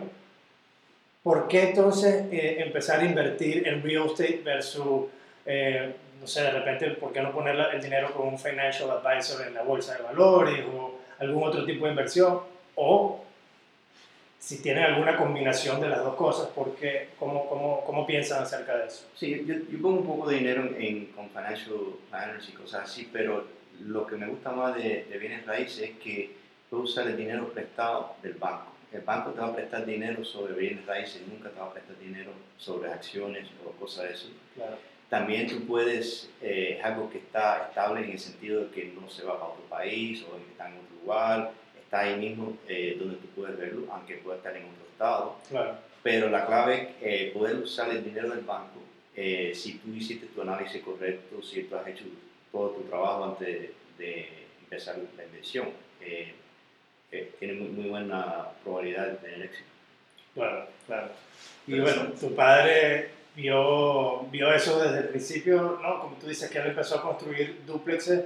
¿Por 1.28 1.50
qué 1.50 1.72
entonces 1.72 2.24
eh, 2.32 2.56
empezar 2.66 3.02
a 3.02 3.06
invertir 3.06 3.68
en 3.68 3.84
real 3.84 4.06
estate 4.06 4.40
versus, 4.46 5.08
eh, 5.46 5.94
no 6.22 6.26
sé, 6.26 6.42
de 6.42 6.52
repente, 6.52 6.90
¿por 6.92 7.12
qué 7.12 7.20
no 7.20 7.34
poner 7.34 7.54
el 7.74 7.82
dinero 7.82 8.14
con 8.14 8.30
un 8.30 8.40
financial 8.40 8.90
advisor 8.92 9.46
en 9.46 9.54
la 9.54 9.62
bolsa 9.64 9.98
de 9.98 10.04
valores 10.04 10.64
o 10.74 11.00
algún 11.20 11.44
otro 11.44 11.66
tipo 11.66 11.84
de 11.84 11.92
inversión? 11.92 12.40
O 12.76 13.26
si 14.40 14.62
tienen 14.62 14.86
alguna 14.86 15.18
combinación 15.18 15.82
de 15.82 15.90
las 15.90 16.02
dos 16.02 16.16
cosas, 16.16 16.48
¿por 16.48 16.74
qué? 16.78 17.10
¿Cómo, 17.20 17.50
cómo, 17.50 17.84
cómo 17.86 18.08
piensan 18.08 18.44
acerca 18.44 18.78
de 18.78 18.86
eso? 18.88 19.04
Sí, 19.14 19.44
yo, 19.46 19.56
yo 19.70 19.82
pongo 19.82 20.00
un 20.00 20.08
poco 20.08 20.30
de 20.30 20.38
dinero 20.38 20.62
en, 20.64 20.82
en- 20.82 21.06
con 21.08 21.30
financial 21.30 21.76
planners 22.10 22.48
y 22.48 22.54
cosas 22.54 22.84
así, 22.90 23.10
pero 23.12 23.46
lo 23.82 24.08
que 24.08 24.16
me 24.16 24.28
gusta 24.28 24.52
más 24.52 24.76
de, 24.76 25.06
de 25.10 25.18
bienes 25.18 25.46
raíces 25.46 25.90
es 25.90 25.98
que 25.98 26.32
puedes 26.70 26.86
usar 26.92 27.06
el 27.08 27.18
dinero 27.18 27.50
prestado 27.50 28.16
del 28.24 28.36
banco. 28.36 28.77
El 28.92 29.02
banco 29.02 29.32
te 29.32 29.42
va 29.42 29.48
a 29.48 29.56
prestar 29.56 29.86
dinero 29.86 30.24
sobre 30.24 30.54
bienes 30.54 30.86
raíces, 30.86 31.22
nunca 31.28 31.50
te 31.50 31.60
va 31.60 31.68
a 31.68 31.74
prestar 31.74 31.98
dinero 32.00 32.32
sobre 32.58 32.92
acciones 32.92 33.48
o 33.66 33.72
cosas 33.72 34.06
de 34.06 34.14
eso. 34.14 34.28
Claro. 34.56 34.78
También 35.10 35.48
tú 35.48 35.66
puedes, 35.66 36.30
eh, 36.42 36.78
es 36.80 36.86
algo 36.86 37.10
que 37.10 37.20
está 37.20 37.68
estable 37.70 38.04
en 38.04 38.12
el 38.12 38.20
sentido 38.20 38.66
de 38.66 38.72
que 38.72 38.94
no 39.00 39.10
se 39.10 39.24
va 39.24 39.40
para 39.40 39.52
otro 39.52 39.64
país 39.66 40.24
o 40.24 40.36
que 40.38 40.52
está 40.52 40.68
en 40.68 40.74
otro 40.74 40.96
lugar, 41.02 41.52
está 41.80 42.00
ahí 42.02 42.18
mismo 42.18 42.58
eh, 42.68 42.98
donde 43.00 43.16
tú 43.18 43.28
puedes 43.36 43.58
verlo, 43.58 43.88
aunque 43.92 44.16
pueda 44.16 44.38
estar 44.38 44.56
en 44.56 44.64
otro 44.64 44.86
estado. 44.92 45.36
Claro. 45.50 45.78
Pero 46.04 46.30
la 46.30 46.46
clave 46.46 46.96
es 47.02 47.30
eh, 47.30 47.32
poder 47.34 47.58
usar 47.58 47.90
el 47.90 48.04
dinero 48.04 48.30
del 48.30 48.42
banco 48.42 48.82
eh, 49.16 49.52
si 49.56 49.80
tú 49.80 49.90
hiciste 49.90 50.28
tu 50.28 50.44
análisis 50.44 50.82
correcto, 50.84 51.42
si 51.42 51.64
tú 51.64 51.76
has 51.76 51.88
hecho 51.88 52.06
todo 52.52 52.70
tu 52.70 52.82
trabajo 52.84 53.26
antes 53.26 53.48
de, 53.48 53.74
de 53.98 54.30
empezar 54.62 54.96
la 55.18 55.24
inversión. 55.24 55.70
Eh, 57.12 57.32
tiene 57.40 57.54
muy, 57.54 57.70
muy 57.70 57.90
buena 57.90 58.48
probabilidad 58.64 59.08
de 59.08 59.16
tener 59.18 59.42
éxito. 59.44 59.70
Claro, 60.34 60.68
claro. 60.86 61.08
Y 61.66 61.80
bueno, 61.80 62.02
tu 62.20 62.36
padre 62.36 63.10
vio, 63.36 64.24
vio 64.32 64.52
eso 64.54 64.80
desde 64.80 65.00
el 65.00 65.10
principio, 65.10 65.80
¿no? 65.82 66.02
Como 66.02 66.16
tú 66.18 66.28
dices 66.28 66.50
que 66.50 66.58
él 66.60 66.68
empezó 66.68 66.96
a 67.00 67.02
construir 67.02 67.62
duplexes 67.66 68.26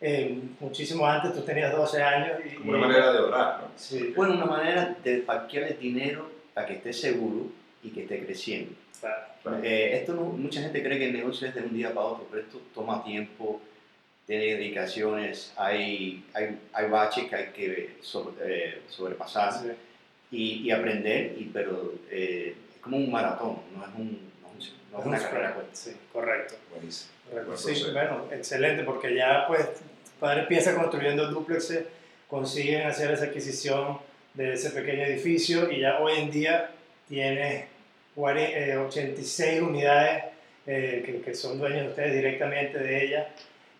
eh, 0.00 0.38
muchísimo 0.60 1.04
antes, 1.06 1.34
tú 1.34 1.42
tenías 1.42 1.72
12 1.74 2.02
años. 2.02 2.38
Y, 2.50 2.54
Como 2.56 2.70
una 2.70 2.78
manera 2.86 3.12
de 3.12 3.18
ahorrar, 3.18 3.60
¿no? 3.62 3.68
Sí, 3.76 4.12
Bueno, 4.16 4.34
una 4.34 4.46
manera 4.46 4.96
de 5.02 5.18
parquear 5.18 5.64
el 5.72 5.78
dinero 5.78 6.30
para 6.54 6.66
que 6.68 6.74
esté 6.74 6.92
seguro 6.92 7.46
y 7.82 7.90
que 7.90 8.02
esté 8.02 8.24
creciendo. 8.24 8.72
claro. 9.00 9.16
Claro. 9.42 9.60
Eh, 9.64 9.96
esto 9.96 10.12
no- 10.12 10.24
mucha 10.24 10.60
gente 10.60 10.82
cree 10.82 10.98
que 10.98 11.06
el 11.06 11.14
negocio 11.14 11.48
es 11.48 11.54
de 11.54 11.62
un 11.62 11.74
día 11.74 11.88
para 11.94 12.06
otro, 12.06 12.26
pero 12.30 12.42
esto 12.42 12.60
toma 12.74 13.02
tiempo, 13.02 13.60
tiene 14.30 14.44
dedicaciones, 14.54 15.52
hay, 15.56 16.24
hay, 16.34 16.56
hay 16.72 16.88
baches 16.88 17.24
que 17.28 17.34
hay 17.34 17.46
que 17.48 17.96
sobre- 18.00 18.34
eh, 18.44 18.78
sobrepasar 18.88 19.52
Sí. 19.54 19.68
y, 20.30 20.52
y 20.68 20.70
aprender, 20.70 21.34
y, 21.36 21.50
pero 21.52 21.94
eh, 22.08 22.54
es 22.76 22.80
como 22.80 22.98
un 22.98 23.10
maratón, 23.10 23.56
no 23.74 23.82
es, 23.84 23.90
un, 23.98 24.30
no 24.40 24.48
es, 24.56 24.68
un- 24.68 24.76
no 24.92 24.98
es 25.00 25.06
una 25.06 25.16
Un 25.16 25.22
carrera. 25.24 25.48
sprint, 25.48 25.74
Sí, 25.74 25.96
correcto. 26.12 26.54
Buenísimo. 26.72 27.10
correcto. 27.28 27.50
Buen 27.60 27.74
Sí, 27.76 27.84
bueno, 27.92 28.26
excelente, 28.30 28.84
porque 28.84 29.16
ya 29.16 29.46
pues 29.48 29.66
padre 30.20 30.42
empieza 30.42 30.76
construyendo 30.76 31.26
duplexes, 31.28 31.86
consiguen 32.28 32.86
hacer 32.86 33.10
esa 33.10 33.24
adquisición 33.24 33.98
de 34.34 34.52
ese 34.52 34.70
pequeño 34.70 35.02
edificio 35.06 35.68
y 35.72 35.80
ya 35.80 35.98
hoy 35.98 36.20
en 36.20 36.30
día 36.30 36.70
tiene 37.08 37.66
40, 38.14 38.56
eh, 38.56 38.76
86 38.76 39.60
unidades 39.60 40.22
eh, 40.68 41.02
que, 41.04 41.20
que 41.20 41.34
son 41.34 41.58
dueños 41.58 41.82
de 41.82 41.88
ustedes 41.88 42.14
directamente 42.14 42.78
de 42.78 43.04
ella, 43.04 43.28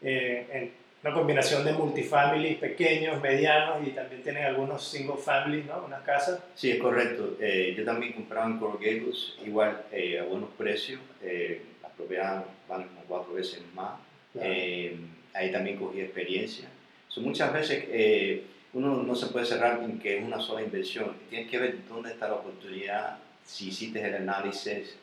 eh, 0.02 0.47
en 0.52 0.80
una 1.02 1.14
combinación 1.14 1.64
de 1.64 1.73
multifamily 1.73 2.57
pequeños, 2.57 3.21
medianos 3.23 3.87
y 3.87 3.90
también 3.90 4.23
tienen 4.23 4.45
algunos 4.45 4.85
single 4.85 5.16
family, 5.16 5.64
¿no? 5.64 5.85
Unas 5.87 6.02
casas. 6.02 6.40
Sí, 6.54 6.71
es 6.71 6.78
correcto. 6.78 7.37
Eh, 7.40 7.75
yo 7.76 7.85
también 7.85 8.12
compraba 8.12 8.47
en 8.47 8.59
Coral 8.59 8.76
Gables, 8.78 9.35
igual 9.45 9.83
eh, 9.92 10.19
a 10.19 10.25
buenos 10.25 10.50
precios. 10.59 11.00
Eh, 11.23 11.62
las 11.83 11.92
propiedades 11.92 12.45
van 12.69 12.85
como 12.85 13.00
cuatro 13.09 13.33
veces 13.33 13.62
más. 13.75 13.99
Eh, 14.35 14.95
ahí 15.33 15.50
también 15.50 15.78
cogí 15.78 16.00
experiencia. 16.00 16.69
So, 17.09 17.23
muchas 17.23 17.52
veces 17.52 18.45
uno 18.73 19.02
no 19.02 19.14
se 19.16 19.26
puede 19.26 19.47
cerrar 19.47 19.83
en 19.83 19.99
que 19.99 20.19
es 20.19 20.25
una 20.25 20.38
sola 20.38 20.62
inversión. 20.62 21.16
Tienes 21.30 21.50
que 21.50 21.59
ver 21.59 21.76
dónde 21.88 22.11
está 22.11 22.28
la 22.28 22.35
oportunidad, 22.35 23.19
si 23.45 23.69
hiciste 23.69 24.07
el 24.07 24.14
análisis, 24.14 24.97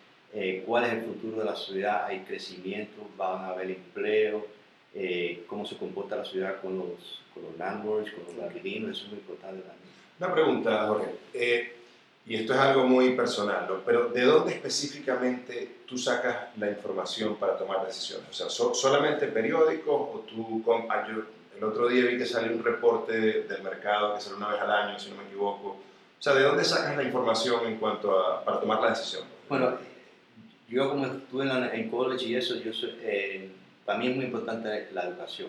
cuál 0.66 0.86
es 0.86 0.94
el 0.94 1.02
futuro 1.02 1.40
de 1.40 1.46
la 1.46 1.56
ciudad, 1.56 2.06
hay 2.06 2.20
crecimiento, 2.20 3.10
van 3.18 3.44
a 3.44 3.48
haber 3.50 3.72
empleo 3.72 4.57
eh, 5.00 5.46
cómo 5.48 5.64
se 5.64 5.78
comporta 5.78 6.16
la 6.16 6.26
ciudad 6.26 6.60
con 6.60 6.76
los, 6.76 7.22
con 7.32 7.44
los 7.44 7.58
landlords, 7.58 8.12
con 8.14 8.36
los 8.36 8.56
inquilinos, 8.56 8.98
eso 8.98 9.06
es 9.06 9.12
muy 9.12 9.20
importante 9.20 9.62
también. 9.62 9.88
Una 10.20 10.34
pregunta, 10.34 10.88
Jorge, 10.88 11.12
eh, 11.36 11.76
y 12.26 12.36
esto 12.36 12.56
es 12.56 12.60
algo 12.60 12.84
muy 12.86 13.16
personal, 13.16 13.68
¿no? 13.70 13.82
pero 13.86 14.10
¿de 14.10 14.24
dónde 14.24 14.54
específicamente 14.54 15.82
tú 15.86 16.00
sacas 16.00 16.48
la 16.58 16.72
información 16.72 17.36
para 17.36 17.56
tomar 17.56 17.86
decisiones? 17.86 18.28
O 18.28 18.34
sea, 18.34 18.50
¿solamente 18.50 19.28
periódicos 19.28 19.94
o 19.94 20.26
tú, 20.28 20.64
yo, 20.66 21.24
el 21.56 21.64
otro 21.64 21.88
día 21.88 22.06
vi 22.06 22.18
que 22.18 22.26
salió 22.26 22.58
un 22.58 22.64
reporte 22.64 23.44
del 23.44 23.62
mercado 23.62 24.16
que 24.16 24.22
sale 24.22 24.38
una 24.38 24.50
vez 24.50 24.62
al 24.62 24.72
año, 24.72 24.98
si 24.98 25.12
no 25.12 25.18
me 25.18 25.24
equivoco. 25.26 25.68
O 25.68 26.22
sea, 26.22 26.34
¿de 26.34 26.42
dónde 26.42 26.64
sacas 26.64 26.98
la 26.98 27.04
información 27.04 27.68
en 27.68 27.78
cuanto 27.78 28.20
a, 28.20 28.44
para 28.44 28.60
tomar 28.60 28.82
la 28.82 28.90
decisión? 28.90 29.24
Bueno, 29.48 29.78
yo 30.68 30.90
como 30.90 31.06
estuve 31.06 31.46
en, 31.46 31.52
en 31.64 31.90
college 31.92 32.26
y 32.26 32.36
eso, 32.36 32.56
yo 32.56 32.74
soy, 32.74 32.98
eh, 33.02 33.52
para 33.88 34.00
mí 34.00 34.08
es 34.08 34.16
muy 34.18 34.26
importante 34.26 34.90
la 34.92 35.06
educación. 35.06 35.48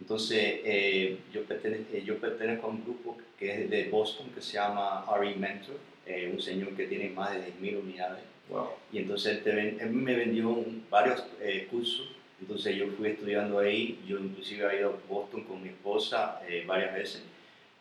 Entonces, 0.00 0.60
eh, 0.64 1.18
yo, 1.30 1.44
pertenezco, 1.44 1.94
eh, 1.94 2.02
yo, 2.02 2.16
pertenezco, 2.16 2.66
a 2.66 2.70
un 2.70 2.82
grupo 2.82 3.18
que 3.38 3.52
es 3.52 3.70
de 3.70 3.90
Boston 3.90 4.30
que 4.34 4.40
se 4.40 4.54
llama 4.54 5.04
RE 5.20 5.34
Mentor, 5.34 5.76
eh, 6.06 6.30
un 6.32 6.40
señor 6.40 6.74
que 6.74 6.86
tiene 6.86 7.10
más 7.10 7.34
de 7.34 7.52
10.000 7.52 7.82
unidades. 7.82 8.22
Wow. 8.48 8.68
Y 8.92 8.98
entonces 8.98 9.42
él, 9.44 9.76
él 9.78 9.90
me 9.90 10.14
vendió 10.14 10.64
varios 10.88 11.22
cursos, 11.70 12.12
entonces 12.40 12.76
yo 12.76 12.86
fui 12.96 13.10
estudiando 13.10 13.58
ahí, 13.58 14.00
yo 14.06 14.18
inclusive 14.20 14.66
he 14.72 14.80
ido 14.80 14.90
a 14.90 15.12
Boston 15.12 15.44
con 15.44 15.62
mi 15.62 15.68
esposa 15.68 16.40
varias 16.64 16.94
veces, 16.94 17.22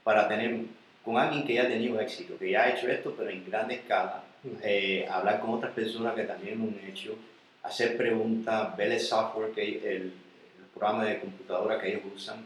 para 0.04 0.28
tener 0.28 0.58
con 1.06 1.18
alguien 1.18 1.46
que 1.46 1.54
ya 1.54 1.64
ha 1.64 1.68
tenido 1.68 2.02
éxito, 2.02 2.38
que 2.38 2.52
ya 2.52 2.64
ha 2.64 2.70
hecho 2.72 2.90
esto, 2.90 3.14
pero 3.16 3.30
en 3.30 3.46
gran 3.46 3.70
escala, 3.72 4.24
hablar 5.10 5.40
con 5.40 5.52
otras 5.52 5.72
personas 5.74 6.16
que 6.16 6.24
también 6.24 6.58
lo 6.58 6.66
han 6.66 6.90
hecho 6.90 7.16
hacer 7.66 7.98
preguntas, 7.98 8.76
ver 8.78 8.92
el 8.92 9.00
software, 9.00 9.52
que, 9.52 9.96
el, 9.96 10.14
programa 10.74 11.06
de 11.06 11.20
computadora 11.20 11.80
que 11.80 11.88
ellos 11.88 12.02
usan. 12.14 12.44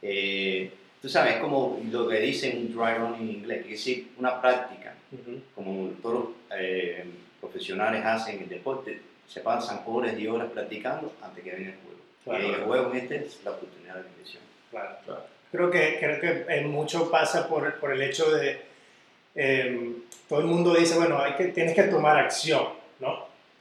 Eh, 0.00 0.72
tú 1.00 1.08
sabes, 1.08 1.34
es 1.34 1.40
como 1.40 1.80
lo 1.90 2.06
que 2.08 2.20
dicen 2.20 2.58
un 2.58 2.72
dry 2.72 2.94
run 2.94 3.16
en 3.16 3.28
inglés, 3.28 3.66
que 3.66 3.74
es 3.74 3.84
decir, 3.84 4.12
una 4.18 4.40
práctica, 4.40 4.94
como 5.56 5.88
todos 6.00 6.14
los 6.14 6.28
eh, 6.56 7.04
profesionales 7.40 8.04
hacen 8.04 8.36
en 8.36 8.42
el 8.44 8.48
deporte, 8.48 9.00
se 9.26 9.40
pasan 9.40 9.82
horas 9.84 10.16
y 10.16 10.28
horas 10.28 10.52
practicando 10.52 11.12
antes 11.20 11.42
que 11.42 11.50
venga 11.50 11.70
el 11.70 11.76
juego. 12.24 12.48
y 12.48 12.52
el 12.52 12.60
juego 12.62 12.92
este 12.94 13.16
es 13.16 13.40
la 13.44 13.50
oportunidad 13.50 13.96
de 13.96 14.08
inversión. 14.10 14.42
Claro. 14.70 15.26
Creo 15.50 15.70
que, 15.70 15.96
creo 15.98 16.46
que 16.46 16.60
mucho 16.60 17.10
pasa 17.10 17.48
por, 17.48 17.80
por 17.80 17.92
el 17.92 18.00
hecho 18.00 18.30
de, 18.30 18.60
eh, 19.34 19.92
todo 20.28 20.40
el 20.40 20.46
mundo 20.46 20.74
dice, 20.74 20.96
bueno, 20.96 21.18
hay 21.18 21.34
que, 21.34 21.46
tienes 21.46 21.74
que 21.74 21.84
tomar 21.84 22.18
acción. 22.18 22.68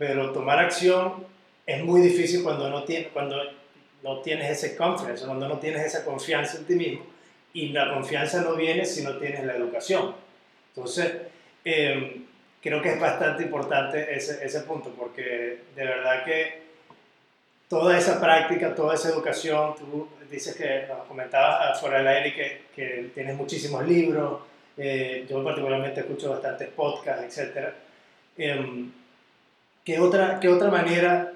Pero 0.01 0.31
tomar 0.31 0.57
acción 0.57 1.27
es 1.63 1.83
muy 1.83 2.01
difícil 2.01 2.41
cuando 2.41 2.71
no, 2.71 2.83
tienes, 2.85 3.09
cuando 3.09 3.37
no 4.01 4.19
tienes 4.21 4.49
ese 4.49 4.75
confidence, 4.75 5.27
cuando 5.27 5.47
no 5.47 5.59
tienes 5.59 5.85
esa 5.85 6.03
confianza 6.03 6.57
en 6.57 6.65
ti 6.65 6.73
mismo. 6.73 7.05
Y 7.53 7.67
la 7.67 7.93
confianza 7.93 8.41
no 8.41 8.55
viene 8.55 8.83
si 8.83 9.03
no 9.03 9.17
tienes 9.17 9.43
la 9.43 9.55
educación. 9.55 10.15
Entonces, 10.69 11.17
em, 11.63 12.25
creo 12.63 12.81
que 12.81 12.93
es 12.93 12.99
bastante 12.99 13.43
importante 13.43 14.11
ese, 14.11 14.43
ese 14.43 14.61
punto, 14.61 14.89
porque 14.97 15.65
de 15.75 15.85
verdad 15.85 16.25
que 16.25 16.61
toda 17.69 17.95
esa 17.95 18.19
práctica, 18.19 18.73
toda 18.73 18.95
esa 18.95 19.09
educación, 19.09 19.75
tú 19.75 20.09
dices 20.31 20.55
que 20.55 20.87
nos 20.87 21.05
comentabas 21.05 21.79
fuera 21.79 21.99
del 21.99 22.07
aire 22.07 22.33
que, 22.33 22.61
que 22.75 23.11
tienes 23.13 23.35
muchísimos 23.35 23.87
libros, 23.87 24.41
eh, 24.77 25.27
yo 25.29 25.43
particularmente 25.43 25.99
escucho 25.99 26.31
bastantes 26.31 26.69
podcasts, 26.69 27.37
etc. 27.37 27.71
¿Qué 29.83 29.99
otra, 29.99 30.39
qué 30.39 30.47
otra 30.47 30.69
manera 30.69 31.33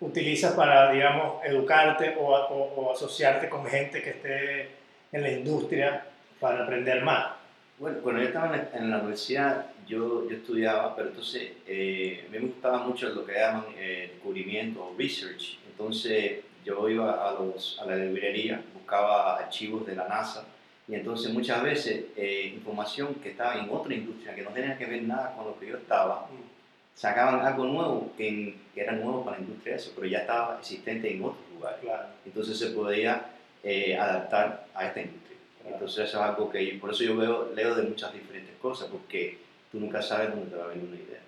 utilizas 0.00 0.52
para, 0.52 0.92
digamos, 0.92 1.42
educarte 1.46 2.14
o, 2.20 2.28
o, 2.28 2.92
asociarte 2.92 3.48
con 3.48 3.64
gente 3.64 4.02
que 4.02 4.10
esté 4.10 4.68
en 5.12 5.22
la 5.22 5.30
industria 5.30 6.04
para 6.38 6.64
aprender 6.64 7.02
más? 7.02 7.36
Bueno, 7.78 8.00
cuando 8.02 8.20
yo 8.20 8.28
estaba 8.28 8.54
en 8.74 8.90
la, 8.90 8.98
universidad, 8.98 9.68
yo, 9.88 10.28
yo, 10.28 10.36
estudiaba, 10.36 10.94
pero 10.94 11.08
entonces 11.08 11.52
eh, 11.66 12.26
me 12.30 12.38
gustaba 12.40 12.78
mucho 12.86 13.08
lo 13.08 13.24
que 13.24 13.32
llaman 13.32 13.64
eh, 13.78 14.10
descubrimiento 14.12 14.84
o 14.84 14.94
research. 14.98 15.58
Entonces 15.66 16.40
yo 16.66 16.90
iba 16.90 17.26
a, 17.26 17.32
los, 17.32 17.78
a 17.80 17.86
la 17.86 17.96
librería, 17.96 18.62
buscaba 18.74 19.38
archivos 19.38 19.86
de 19.86 19.96
la 19.96 20.06
NASA 20.06 20.44
y 20.86 20.96
entonces 20.96 21.32
muchas 21.32 21.62
veces 21.62 22.04
eh, 22.14 22.52
información 22.54 23.14
que 23.14 23.30
estaba 23.30 23.54
en 23.54 23.70
otra 23.70 23.94
industria, 23.94 24.34
que 24.34 24.42
no 24.42 24.50
tenía 24.50 24.76
que 24.76 24.84
ver 24.84 25.02
nada 25.04 25.34
con 25.34 25.46
lo 25.46 25.58
que 25.58 25.68
yo 25.68 25.78
estaba, 25.78 26.28
mm 26.30 26.55
sacaban 26.96 27.46
algo 27.46 27.66
nuevo 27.66 28.12
que, 28.16 28.56
que, 28.74 28.80
era 28.80 28.92
nuevo 28.92 29.24
para 29.24 29.36
la 29.36 29.44
industria 29.44 29.76
eso, 29.76 29.92
pero 29.94 30.06
ya 30.06 30.20
estaba 30.20 30.58
existente 30.58 31.12
en 31.12 31.22
otros 31.22 31.44
lugares. 31.54 31.80
Entonces 32.24 32.58
se 32.58 32.68
podía 32.68 33.26
eh, 33.62 33.96
adaptar 33.96 34.66
a 34.74 34.86
esta 34.86 35.02
industria. 35.02 35.36
Entonces 35.66 36.08
eso 36.08 36.18
es 36.18 36.22
algo 36.22 36.50
que, 36.50 36.78
por 36.80 36.90
eso 36.92 37.04
yo 37.04 37.16
veo, 37.16 37.52
leo 37.54 37.74
de 37.74 37.82
muchas 37.82 38.12
diferentes 38.14 38.56
cosas, 38.56 38.88
porque 38.90 39.38
tú 39.70 39.78
nunca 39.78 40.00
sabes 40.00 40.30
dónde 40.30 40.50
te 40.50 40.56
va 40.56 40.64
a 40.64 40.68
venir 40.68 40.88
una 40.88 40.96
idea. 40.96 41.20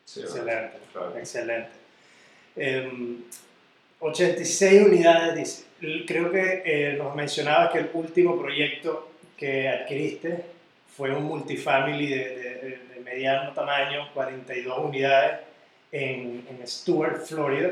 excelente, 0.00 0.76
excelente. 1.18 1.70
86 4.00 4.72
em, 4.72 4.86
unidades, 4.86 5.34
dice. 5.36 6.04
Creo 6.06 6.30
que 6.30 6.62
eh, 6.64 6.94
nos 6.96 7.14
mencionabas 7.14 7.72
que 7.72 7.80
el 7.80 7.90
último 7.92 8.40
proyecto 8.40 9.10
que 9.36 9.68
adquiriste 9.68 10.44
fue 10.96 11.10
un 11.10 11.24
multifamily 11.24 12.06
de 12.06 12.91
mediano 13.02 13.52
tamaño, 13.52 14.08
42 14.14 14.78
unidades 14.78 15.40
en, 15.92 16.46
en 16.48 16.66
Stuart, 16.66 17.24
Florida. 17.24 17.70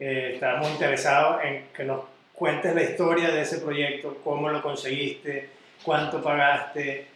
Eh, 0.00 0.32
estábamos 0.34 0.70
interesados 0.70 1.44
en 1.44 1.66
que 1.74 1.84
nos 1.84 2.04
cuentes 2.32 2.74
la 2.74 2.82
historia 2.82 3.30
de 3.30 3.42
ese 3.42 3.58
proyecto, 3.58 4.18
cómo 4.24 4.48
lo 4.48 4.60
conseguiste, 4.60 5.50
cuánto 5.82 6.22
pagaste 6.22 7.06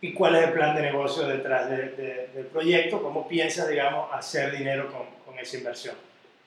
y 0.00 0.12
cuál 0.12 0.36
es 0.36 0.44
el 0.44 0.52
plan 0.52 0.76
de 0.76 0.82
negocio 0.82 1.26
detrás 1.26 1.68
del 1.68 2.46
proyecto, 2.52 3.02
cómo 3.02 3.26
piensas, 3.26 3.68
digamos, 3.68 4.08
hacer 4.12 4.56
dinero 4.56 4.92
con, 4.92 5.06
con 5.26 5.38
esa 5.38 5.56
inversión. 5.56 5.96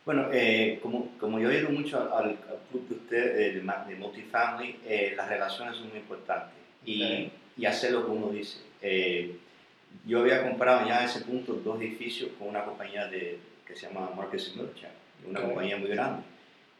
Bueno, 0.06 0.30
eh, 0.32 0.80
como, 0.82 1.10
como, 1.20 1.40
yo 1.40 1.52
he 1.52 1.60
ido 1.60 1.70
mucho 1.70 2.16
al, 2.16 2.38
club 2.72 2.88
de 2.88 2.96
usted 2.96 3.40
eh, 3.40 3.62
de, 3.62 3.96
Multifamily, 3.96 5.14
las 5.16 5.28
relaciones 5.28 5.76
son 5.76 5.90
muy 5.90 5.98
importantes 5.98 6.56
y, 6.86 7.30
y, 7.58 7.66
hacer 7.66 7.92
lo 7.92 8.06
que 8.06 8.12
uno 8.12 8.30
dice 8.30 8.60
yo 10.06 10.20
había 10.20 10.44
comprado 10.44 10.88
ya 10.88 11.00
a 11.00 11.06
ese 11.06 11.22
punto 11.22 11.54
dos 11.54 11.80
edificios 11.80 12.32
con 12.38 12.50
una 12.50 12.66
compañía 12.66 13.08
de, 13.08 13.40
que 13.66 13.76
se 13.76 13.88
llama 13.88 14.12
Marcus 14.16 14.56
Merchant, 14.56 14.94
una 15.28 15.42
compañía 15.42 15.78
muy 15.78 15.90
grande. 15.90 16.24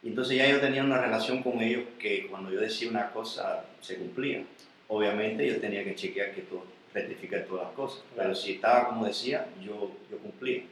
Y 0.02 0.08
entonces 0.08 0.36
ya 0.36 0.48
yo 0.48 0.60
tenía 0.60 0.82
una 0.82 1.00
relación 1.00 1.42
con 1.42 1.60
ellos 1.60 1.84
que 1.98 2.26
cuando 2.26 2.50
yo 2.50 2.60
decía 2.60 2.90
una 2.90 3.10
cosa 3.10 3.64
se 3.80 3.96
cumplía. 3.96 4.42
Obviamente 4.88 5.46
yo 5.46 5.60
tenía 5.60 5.84
que 5.84 5.94
chequear 5.94 6.34
que 6.34 6.42
todo, 6.42 6.64
rectificar 6.92 7.44
todas 7.44 7.66
las 7.66 7.74
cosas, 7.74 8.02
pero 8.16 8.34
si 8.34 8.52
estaba 8.52 8.88
como 8.88 9.06
decía, 9.06 9.46
yo, 9.64 9.92
yo 10.10 10.18
cumplía. 10.18 10.64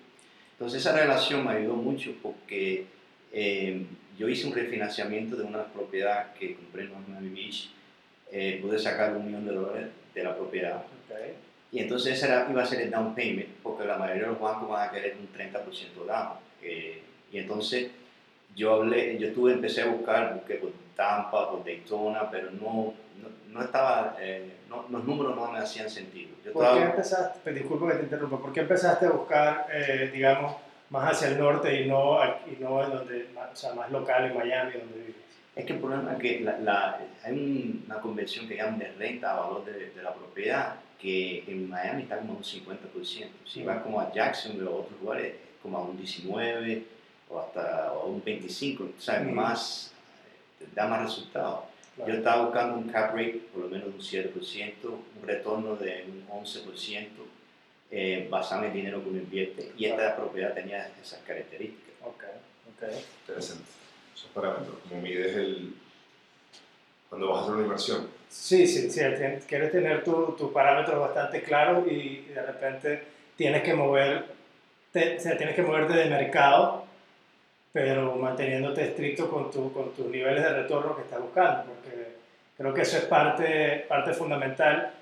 Entonces 0.52 0.80
esa 0.80 0.94
relación 0.94 1.46
me 1.46 1.52
ayudó 1.52 1.76
mucho 1.76 2.12
porque 2.22 2.84
eh, 3.32 3.86
yo 4.18 4.28
hice 4.28 4.46
un 4.46 4.54
refinanciamiento 4.54 5.36
de 5.36 5.44
una 5.44 5.64
propiedad 5.64 6.34
que 6.34 6.54
compré 6.54 6.84
en 6.84 6.92
Miami 7.08 7.28
Beach, 7.30 7.70
eh, 8.32 8.58
pude 8.60 8.78
sacar 8.78 9.16
un 9.16 9.26
millón 9.26 9.46
de 9.46 9.54
dólares 9.54 9.88
de 10.14 10.22
la 10.22 10.36
propiedad. 10.36 10.84
Y 11.72 11.78
entonces 11.78 12.14
ese 12.14 12.26
era, 12.26 12.48
iba 12.50 12.62
a 12.62 12.66
ser 12.66 12.80
el 12.80 12.90
down 12.90 13.14
payment, 13.14 13.48
porque 13.62 13.84
la 13.84 13.96
mayoría 13.96 14.22
de 14.24 14.28
los 14.30 14.40
bancos 14.40 14.68
van 14.68 14.88
a 14.88 14.90
querer 14.90 15.16
un 15.18 15.28
30% 15.32 16.04
down. 16.06 16.32
Eh, 16.62 17.02
y 17.30 17.38
entonces 17.38 17.90
yo 18.54 18.74
hablé, 18.74 19.18
yo 19.18 19.28
estuve, 19.28 19.52
empecé 19.52 19.82
a 19.82 19.86
buscar, 19.86 20.34
busqué 20.34 20.54
por 20.54 20.72
Tampa, 20.96 21.50
por 21.50 21.64
Daytona, 21.64 22.28
pero 22.30 22.50
no, 22.50 22.94
no, 23.48 23.62
estaba, 23.62 24.16
eh, 24.20 24.56
no, 24.68 24.86
los 24.90 25.04
números 25.04 25.36
no 25.36 25.50
me 25.52 25.58
hacían 25.58 25.88
sentido. 25.88 26.30
¿Por 26.52 26.74
qué 26.74 26.82
empezaste, 26.82 27.52
disculpa 27.52 27.92
que 27.92 27.98
te 27.98 28.02
interrumpa, 28.04 28.38
¿por 28.38 28.52
qué 28.52 28.60
empezaste 28.60 29.06
a 29.06 29.10
buscar, 29.10 29.66
eh, 29.72 30.10
digamos, 30.12 30.56
más 30.90 31.12
hacia 31.12 31.28
el 31.28 31.38
norte 31.38 31.82
y 31.82 31.88
no, 31.88 32.18
y 32.46 32.60
no 32.60 32.88
donde, 32.88 33.28
o 33.34 33.56
sea, 33.56 33.74
más 33.74 33.90
local 33.92 34.26
en 34.26 34.36
Miami, 34.36 34.72
donde 34.72 34.98
vives? 34.98 35.29
Es 35.54 35.64
que 35.64 35.72
el 35.72 35.80
problema 35.80 36.12
es 36.12 36.18
que 36.18 36.40
la, 36.40 37.00
hay 37.24 37.82
una 37.86 38.00
convención 38.00 38.46
que 38.46 38.56
llaman 38.56 38.78
de 38.78 38.92
renta 38.92 39.32
a 39.32 39.40
valor 39.40 39.64
de, 39.64 39.90
de 39.90 40.02
la 40.02 40.14
propiedad 40.14 40.76
que 41.00 41.44
en 41.46 41.68
Miami 41.68 42.02
está 42.02 42.18
como 42.18 42.34
un 42.34 42.42
50%. 42.42 43.28
Si 43.46 43.62
vas 43.62 43.82
como 43.82 44.00
a 44.00 44.12
Jacksonville 44.12 44.68
o 44.68 44.80
otros 44.80 45.00
lugares, 45.00 45.34
como 45.62 45.78
a 45.78 45.82
un 45.82 45.96
19 45.96 46.84
o 47.30 47.40
hasta 47.40 47.88
a 47.88 47.92
un 48.04 48.22
25, 48.22 48.84
o 48.84 49.00
sea, 49.00 49.20
más, 49.20 49.92
da 50.74 50.86
más 50.86 51.02
resultados. 51.02 51.60
Yo 52.06 52.14
estaba 52.14 52.44
buscando 52.44 52.76
un 52.76 52.88
cap 52.88 53.14
rate 53.14 53.42
por 53.52 53.62
lo 53.62 53.68
menos 53.68 53.88
de 53.88 53.94
un 53.94 54.24
7%, 54.32 54.72
un 54.84 55.26
retorno 55.26 55.76
de 55.76 56.06
un 56.06 56.26
11%, 56.44 57.08
eh, 57.90 58.28
basado 58.30 58.62
en 58.62 58.68
el 58.68 58.76
dinero 58.76 59.02
que 59.02 59.10
uno 59.10 59.18
invierte, 59.18 59.72
y 59.76 59.86
esta 59.86 60.16
propiedad 60.16 60.54
tenía 60.54 60.90
esas 61.02 61.20
características. 61.20 61.94
Ok, 62.04 62.24
ok. 62.68 62.92
Interesante. 63.26 63.64
Esos 64.20 64.32
parámetros, 64.34 64.76
como 64.86 65.00
mides 65.00 65.34
el... 65.34 65.74
cuando 67.08 67.30
vas 67.30 67.38
a 67.38 67.42
hacer 67.42 67.54
una 67.54 67.62
inversión. 67.62 68.08
Sí, 68.28 68.66
sí, 68.66 68.90
sí. 68.90 69.00
Quieres 69.48 69.72
tener 69.72 70.04
tus 70.04 70.52
parámetros 70.52 71.00
bastante 71.00 71.42
claros 71.42 71.90
y 71.90 72.26
de 72.34 72.42
repente 72.42 73.02
tienes 73.34 73.62
que 73.62 73.72
mover, 73.72 74.18
o 74.18 75.20
sea, 75.20 75.38
tienes 75.38 75.54
que 75.54 75.62
moverte 75.62 75.94
de 75.94 76.10
mercado, 76.10 76.84
pero 77.72 78.14
manteniéndote 78.16 78.84
estricto 78.84 79.30
con, 79.30 79.50
tu, 79.50 79.72
con 79.72 79.94
tus 79.94 80.06
niveles 80.06 80.42
de 80.42 80.52
retorno 80.52 80.94
que 80.94 81.02
estás 81.02 81.22
buscando, 81.22 81.64
porque 81.64 82.16
creo 82.58 82.74
que 82.74 82.82
eso 82.82 82.98
es 82.98 83.04
parte, 83.04 83.86
parte 83.88 84.12
fundamental. 84.12 84.92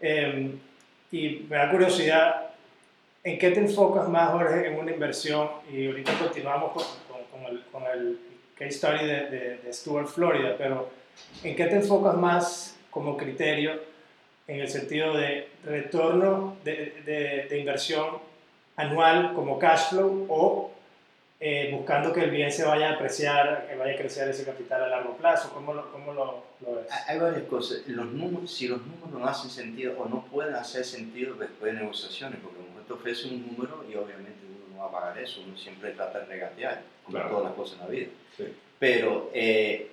Em, 0.00 0.60
y 1.10 1.46
me 1.50 1.56
da 1.56 1.70
curiosidad, 1.70 2.50
¿en 3.24 3.38
qué 3.38 3.50
te 3.50 3.60
enfocas 3.60 4.08
más, 4.08 4.30
Jorge, 4.30 4.68
en 4.68 4.78
una 4.78 4.92
inversión? 4.92 5.48
Y 5.68 5.88
ahorita 5.88 6.16
continuamos 6.20 6.72
con, 6.72 6.84
con, 7.32 7.52
el, 7.52 7.64
con 7.72 7.82
el, 7.82 8.20
case 8.58 8.72
study 8.72 9.06
de, 9.06 9.58
de, 9.62 9.72
Stuart, 9.72 10.08
Florida, 10.08 10.56
pero 10.58 10.90
¿en 11.42 11.54
qué 11.54 11.66
te 11.66 11.76
enfocas 11.76 12.16
más 12.16 12.76
como 12.90 13.16
criterio 13.16 13.80
en 14.46 14.60
el 14.60 14.68
sentido 14.68 15.16
de 15.16 15.48
retorno 15.64 16.56
de, 16.64 17.46
de 17.48 17.58
inversión 17.58 18.18
anual 18.76 19.34
como 19.34 19.58
cash 19.58 19.90
flow 19.90 20.26
o 20.28 20.70
eh, 21.40 21.70
buscando 21.72 22.12
que 22.12 22.24
el 22.24 22.30
bien 22.30 22.50
se 22.50 22.64
vaya 22.64 22.90
a 22.90 22.92
apreciar, 22.94 23.68
que 23.68 23.76
vaya 23.76 23.94
a 23.94 23.96
crecer 23.96 24.28
ese 24.28 24.44
capital 24.44 24.82
a 24.82 24.88
largo 24.88 25.16
plazo? 25.16 25.52
¿Cómo 25.54 25.72
lo, 25.72 25.92
cómo 25.92 26.12
lo, 26.12 26.42
lo 26.60 26.74
ves? 26.74 26.86
Hay 27.06 27.18
varias 27.18 27.44
cosas. 27.44 27.86
Los 27.86 28.06
números, 28.06 28.50
si 28.50 28.66
los 28.66 28.80
números 28.80 29.10
no 29.12 29.24
hacen 29.24 29.48
sentido 29.50 29.96
o 29.98 30.08
no 30.08 30.24
pueden 30.24 30.54
hacer 30.54 30.84
sentido 30.84 31.34
después 31.34 31.72
de 31.72 31.80
negociaciones, 31.80 32.40
porque 32.42 32.58
a 32.58 32.80
lo 32.80 32.84
te 32.84 32.92
ofrece 32.92 33.28
un 33.28 33.46
número 33.46 33.84
y 33.88 33.94
obviamente 33.94 34.37
no 34.78 34.84
va 34.84 34.98
a 34.98 35.00
pagar 35.00 35.18
eso, 35.18 35.42
uno 35.44 35.56
siempre 35.56 35.90
trata 35.90 36.20
de 36.20 36.26
regatear, 36.26 36.82
como 37.04 37.18
todas 37.18 37.44
las 37.44 37.52
cosas 37.54 37.74
en 37.74 37.84
la 37.84 37.90
vida. 37.90 38.08
Pero 38.78 39.30
eh, 39.34 39.90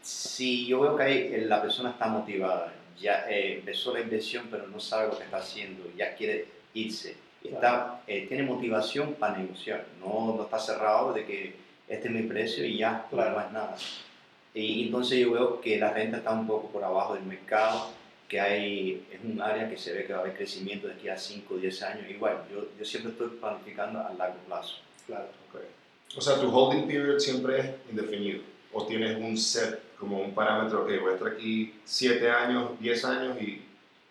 si 0.00 0.66
yo 0.66 0.80
veo 0.80 0.96
que 0.96 1.02
ahí 1.02 1.40
la 1.42 1.60
persona 1.60 1.90
está 1.90 2.06
motivada, 2.06 2.72
ya 2.98 3.28
eh, 3.28 3.58
empezó 3.58 3.92
la 3.92 4.00
inversión 4.00 4.48
pero 4.50 4.66
no 4.66 4.80
sabe 4.80 5.08
lo 5.08 5.18
que 5.18 5.24
está 5.24 5.38
haciendo, 5.38 5.84
ya 5.96 6.14
quiere 6.14 6.46
irse, 6.74 7.16
está, 7.44 8.02
eh, 8.06 8.26
tiene 8.26 8.44
motivación 8.44 9.14
para 9.14 9.36
negociar, 9.36 9.84
no, 10.00 10.34
no 10.36 10.44
está 10.44 10.58
cerrado 10.58 11.12
de 11.12 11.24
que 11.26 11.54
este 11.88 12.08
es 12.08 12.14
mi 12.14 12.22
precio 12.22 12.64
y 12.64 12.78
ya, 12.78 13.06
claro. 13.10 13.32
no 13.32 13.46
es 13.46 13.52
nada. 13.52 13.76
Y 14.54 14.86
entonces 14.86 15.18
yo 15.18 15.32
veo 15.32 15.60
que 15.60 15.78
la 15.78 15.92
renta 15.92 16.18
está 16.18 16.30
un 16.32 16.46
poco 16.46 16.68
por 16.68 16.84
abajo 16.84 17.14
del 17.14 17.24
mercado, 17.24 17.90
que 18.32 18.40
hay, 18.40 19.06
es 19.12 19.20
un 19.22 19.42
área 19.42 19.68
que 19.68 19.76
se 19.76 19.92
ve 19.92 20.06
que 20.06 20.14
va 20.14 20.20
a 20.20 20.22
haber 20.22 20.34
crecimiento 20.34 20.86
de 20.86 20.94
aquí 20.94 21.06
a 21.06 21.18
5 21.18 21.52
o 21.52 21.58
10 21.58 21.82
años. 21.82 22.08
Igual, 22.08 22.38
yo, 22.50 22.66
yo 22.78 22.82
siempre 22.82 23.12
estoy 23.12 23.28
planificando 23.38 24.00
a 24.00 24.10
largo 24.14 24.38
plazo. 24.46 24.76
Claro. 25.06 25.28
Okay. 25.50 25.68
O 26.16 26.20
sea, 26.22 26.40
tu 26.40 26.48
holding 26.48 26.86
period 26.86 27.18
siempre 27.18 27.60
es 27.60 27.66
indefinido. 27.90 28.40
O 28.72 28.86
tienes 28.86 29.18
un 29.18 29.36
set, 29.36 29.82
como 29.98 30.18
un 30.18 30.32
parámetro 30.34 30.86
que 30.86 30.98
voy 30.98 31.10
a 31.10 31.16
estar 31.16 31.30
aquí 31.30 31.74
7 31.84 32.30
años, 32.30 32.70
10 32.80 33.04
años 33.04 33.36
y, 33.42 33.60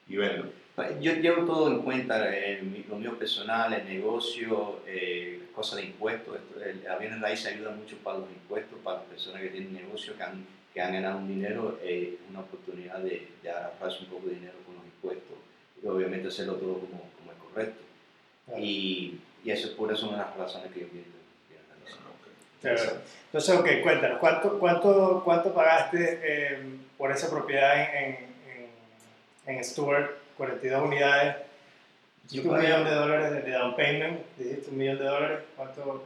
y 0.08 0.18
vendo. 0.18 0.54
Yo 1.02 1.14
llevo 1.14 1.44
todo 1.44 1.72
en 1.72 1.82
cuenta, 1.82 2.32
eh, 2.32 2.62
lo 2.88 2.98
mío 2.98 3.18
personal, 3.18 3.74
el 3.74 3.86
negocio, 3.86 4.82
eh, 4.86 5.48
cosas 5.56 5.78
de 5.78 5.86
impuestos. 5.86 6.38
El, 6.64 6.84
la 6.84 7.00
bienes 7.00 7.20
raíces 7.22 7.48
ayuda 7.48 7.72
mucho 7.72 7.98
para 8.04 8.20
los 8.20 8.30
impuestos, 8.30 8.78
para 8.84 8.98
las 9.00 9.08
personas 9.08 9.42
que 9.42 9.50
tienen 9.50 9.74
negocio, 9.74 10.16
que 10.16 10.22
han, 10.22 10.46
que 10.74 10.82
han 10.82 10.94
ganado 10.94 11.20
un 11.20 11.28
dinero, 11.28 11.80
eh, 11.84 12.18
una 12.30 12.42
oportunidad 12.42 13.00
de, 13.00 13.28
de 13.44 13.52
ahorrarse 13.52 14.04
un 14.04 14.10
poco 14.10 14.28
de 14.28 14.36
dinero 14.36 14.58
con 14.66 14.76
los 14.76 14.86
impuestos 14.86 15.38
y 15.82 15.88
obviamente 15.88 16.28
hacerlo 16.28 16.56
todo 16.56 16.74
como, 16.76 17.10
como 17.18 17.32
es 17.32 17.38
correcto. 17.38 17.82
Y, 18.58 19.20
y, 19.44 19.52
eso 19.52 19.68
es 19.68 19.74
por 19.74 19.92
eso 19.92 20.08
una 20.08 20.18
de 20.18 20.24
las 20.24 20.38
razones 20.38 20.72
que 20.72 20.82
yo 20.82 20.86
invierto. 20.88 21.12
Entonces, 22.64 23.56
ok, 23.56 23.68
cuéntanos, 23.82 24.20
¿cuánto, 24.20 24.60
cuánto, 24.60 25.22
cuánto 25.26 25.54
pagaste 25.54 26.20
eh, 26.22 26.60
por 26.98 27.12
esa 27.12 27.30
propiedad 27.30 27.96
en, 27.96 28.18
en, 29.48 29.56
en 29.56 29.64
Stuart? 29.64 30.22
42 30.38 30.88
unidades, 30.88 31.36
un 32.34 32.58
millón 32.58 32.84
de 32.84 32.92
dólares 32.92 33.46
de 33.46 33.52
down 33.52 33.76
payment, 33.76 34.22
dijiste 34.38 34.72
un 34.72 34.78
millón 34.78 34.98
de 34.98 35.06
dólares, 35.06 35.40
¿cuánto? 35.56 36.06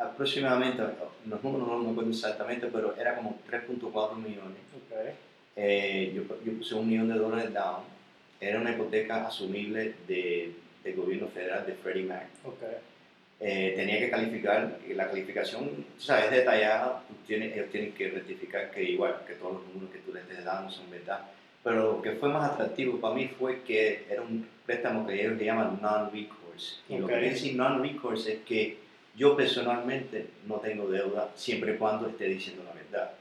Aproximadamente, 0.00 0.82
los 1.26 1.44
números 1.44 1.68
no 1.68 1.78
me 1.78 1.90
acuerdo 1.90 2.10
exactamente, 2.10 2.68
pero 2.72 2.96
era 2.96 3.16
como 3.16 3.38
3.4 3.50 4.16
millones. 4.16 4.58
Eh, 5.56 6.12
yo, 6.14 6.22
yo, 6.44 6.58
puse 6.58 6.74
un 6.74 6.88
millón 6.88 7.08
de 7.08 7.14
dólares 7.14 7.52
down, 7.52 7.84
era 8.40 8.60
una 8.60 8.72
hipoteca 8.72 9.26
asumible 9.26 9.94
de, 10.08 10.54
del 10.82 10.96
gobierno 10.96 11.28
federal 11.28 11.66
de 11.66 11.74
Freddie 11.74 12.04
Mac. 12.04 12.26
Eh, 13.40 13.74
tenía 13.76 13.98
que 13.98 14.10
calificar, 14.10 14.78
la 14.94 15.08
calificación 15.08 15.86
o 15.96 16.00
sea, 16.00 16.24
es 16.24 16.30
detallada, 16.30 17.02
ellos 17.28 17.70
tienen 17.70 17.92
que 17.92 18.08
rectificar 18.08 18.70
que 18.70 18.82
igual 18.82 19.22
que 19.26 19.34
todos 19.34 19.54
los 19.54 19.66
números 19.68 19.90
que 19.90 19.98
tú 20.00 20.12
les 20.12 20.22
estés 20.24 20.44
dando 20.44 20.70
son 20.70 20.90
verdad 20.90 21.26
pero 21.62 21.92
lo 21.92 22.02
que 22.02 22.12
fue 22.12 22.28
más 22.28 22.52
atractivo 22.52 22.98
para 23.00 23.14
mí 23.14 23.28
fue 23.38 23.60
que 23.62 24.06
era 24.08 24.22
un 24.22 24.46
préstamo 24.64 25.06
que 25.06 25.20
ellos 25.20 25.36
le 25.36 25.44
llaman 25.44 25.78
non-recourse. 25.82 26.76
Y 26.88 26.98
lo 26.98 27.06
que 27.06 27.12
quiere 27.12 27.30
decir 27.30 27.56
non-recourse 27.56 28.32
es 28.32 28.38
que 28.40 28.78
yo 29.16 29.36
personalmente 29.36 30.30
no 30.46 30.56
tengo 30.56 30.88
deuda 30.88 31.28
siempre 31.34 31.74
y 31.74 31.76
cuando 31.76 32.08
esté 32.08 32.24
diciendo 32.26 32.62
la 32.64 32.72
verdad. 32.72 33.12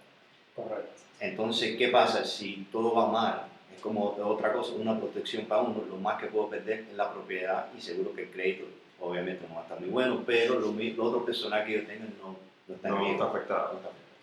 Correcto. 0.55 0.89
Entonces, 1.19 1.75
¿qué 1.77 1.89
pasa 1.89 2.25
si 2.25 2.67
todo 2.71 2.93
va 2.93 3.07
mal? 3.07 3.41
Es 3.75 3.81
como 3.81 4.05
otra 4.05 4.53
cosa, 4.53 4.73
una 4.73 4.97
protección 4.97 5.45
para 5.45 5.61
uno. 5.61 5.83
Lo 5.89 5.97
más 5.97 6.19
que 6.19 6.27
puedo 6.27 6.49
perder 6.49 6.85
es 6.89 6.95
la 6.95 7.11
propiedad 7.11 7.67
y 7.77 7.81
seguro 7.81 8.13
que 8.13 8.23
el 8.23 8.29
crédito 8.29 8.65
obviamente 9.01 9.45
no 9.47 9.55
va 9.55 9.61
a 9.61 9.63
estar 9.63 9.79
muy 9.79 9.89
bueno, 9.89 10.23
pero 10.25 10.59
lo, 10.59 10.71
lo 10.73 11.03
otro 11.03 11.25
personal 11.25 11.65
que 11.65 11.73
yo 11.73 11.85
tengo 11.85 12.05
no, 12.21 12.35
no 12.67 12.75
está 12.75 12.89
no, 12.89 12.99
bien. 12.99 13.11
está 13.13 13.25
afectado. 13.25 13.79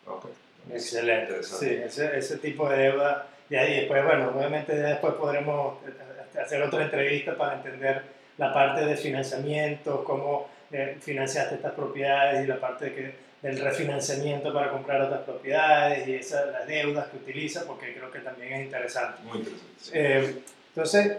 Okay. 0.07 0.31
Excelente. 0.73 1.43
Sí, 1.43 1.67
ese, 1.67 2.19
ese 2.19 2.39
tipo 2.39 2.69
de 2.69 2.77
deuda 2.77 3.27
y 3.49 3.55
ahí 3.55 3.77
después, 3.81 4.05
bueno, 4.05 4.33
obviamente 4.35 4.75
después 4.75 5.15
podremos 5.15 5.79
eh, 5.87 6.39
hacer 6.41 6.63
otra 6.63 6.85
entrevista 6.85 7.37
para 7.37 7.57
entender 7.57 8.03
la 8.39 8.53
parte 8.53 8.85
de 8.85 8.97
financiamiento, 8.97 10.05
cómo 10.05 10.49
eh, 10.73 10.97
financiaste 11.01 11.57
estas 11.57 11.73
propiedades 11.73 12.45
y 12.45 12.47
la 12.47 12.61
parte 12.61 12.87
de 12.87 12.95
que, 12.95 13.27
del 13.43 13.61
refinanciamiento 13.61 14.53
para 14.53 14.71
comprar 14.71 15.03
otras 15.03 15.21
propiedades 15.21 16.09
y 16.09 16.15
esas, 16.15 16.51
las 16.53 16.67
deudas 16.67 17.09
que 17.09 17.19
utiliza, 17.19 17.65
porque 17.67 17.95
creo 17.95 18.11
que 18.11 18.21
también 18.21 18.53
es 18.55 18.65
interesante. 18.65 19.23
Muy 19.23 19.39
interesante. 19.39 19.71
Eh, 19.93 20.43
entonces, 20.69 21.19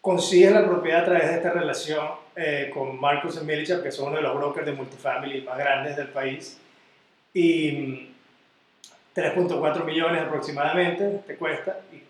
consigues 0.00 0.52
la 0.52 0.64
propiedad 0.64 1.02
a 1.02 1.04
través 1.04 1.28
de 1.28 1.34
esta 1.36 1.50
relación 1.50 2.22
con 2.72 2.98
Marcus 2.98 3.38
y 3.40 3.44
Milicha, 3.44 3.82
que 3.82 3.92
son 3.92 4.08
uno 4.08 4.16
de 4.16 4.22
los 4.22 4.34
brokers 4.34 4.66
de 4.66 4.72
multifamily 4.72 5.42
más 5.42 5.58
grandes 5.58 5.96
del 5.96 6.08
país. 6.08 6.58
Y 7.34 8.12
3.4 9.14 9.84
millones 9.84 10.22
aproximadamente 10.22 11.22
te 11.26 11.36
cuesta. 11.36 11.80
¿Y 11.92 12.02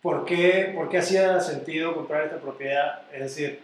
por, 0.00 0.24
qué, 0.24 0.72
¿Por 0.74 0.88
qué 0.88 0.98
hacía 0.98 1.40
sentido 1.40 1.94
comprar 1.94 2.24
esta 2.24 2.38
propiedad? 2.38 3.02
Es 3.12 3.20
decir, 3.20 3.60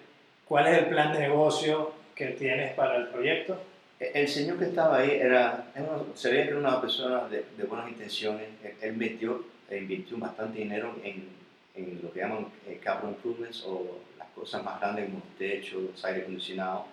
¿cuál 0.47 0.67
es 0.67 0.79
el 0.79 0.87
plan 0.87 1.13
de 1.13 1.21
negocio 1.21 1.93
que 2.27 2.33
tienes 2.35 2.75
para 2.75 2.97
el 2.97 3.09
proyecto? 3.09 3.61
El 3.99 4.29
señor 4.29 4.59
que 4.59 4.67
estaba 4.67 4.99
ahí 4.99 5.11
era, 5.11 5.67
se 6.15 6.31
veía 6.31 6.45
que 6.45 6.51
era 6.51 6.59
una 6.59 6.81
persona 6.81 7.29
de, 7.29 7.45
de 7.57 7.65
buenas 7.65 7.89
intenciones. 7.89 8.49
Él 8.81 8.97
metió, 8.97 9.45
e 9.71 9.79
invirtió 9.79 10.19
bastante 10.19 10.59
dinero 10.59 10.97
en, 11.05 11.29
en 11.75 12.01
lo 12.03 12.13
que 12.13 12.21
llaman 12.21 12.47
eh, 12.67 12.81
capital 12.83 13.11
improvements 13.11 13.65
o 13.67 14.01
las 14.19 14.29
cosas 14.31 14.63
más 14.65 14.81
grandes 14.81 15.07
como 15.07 15.23
techos, 15.39 16.05
aire 16.05 16.23
acondicionado 16.23 16.87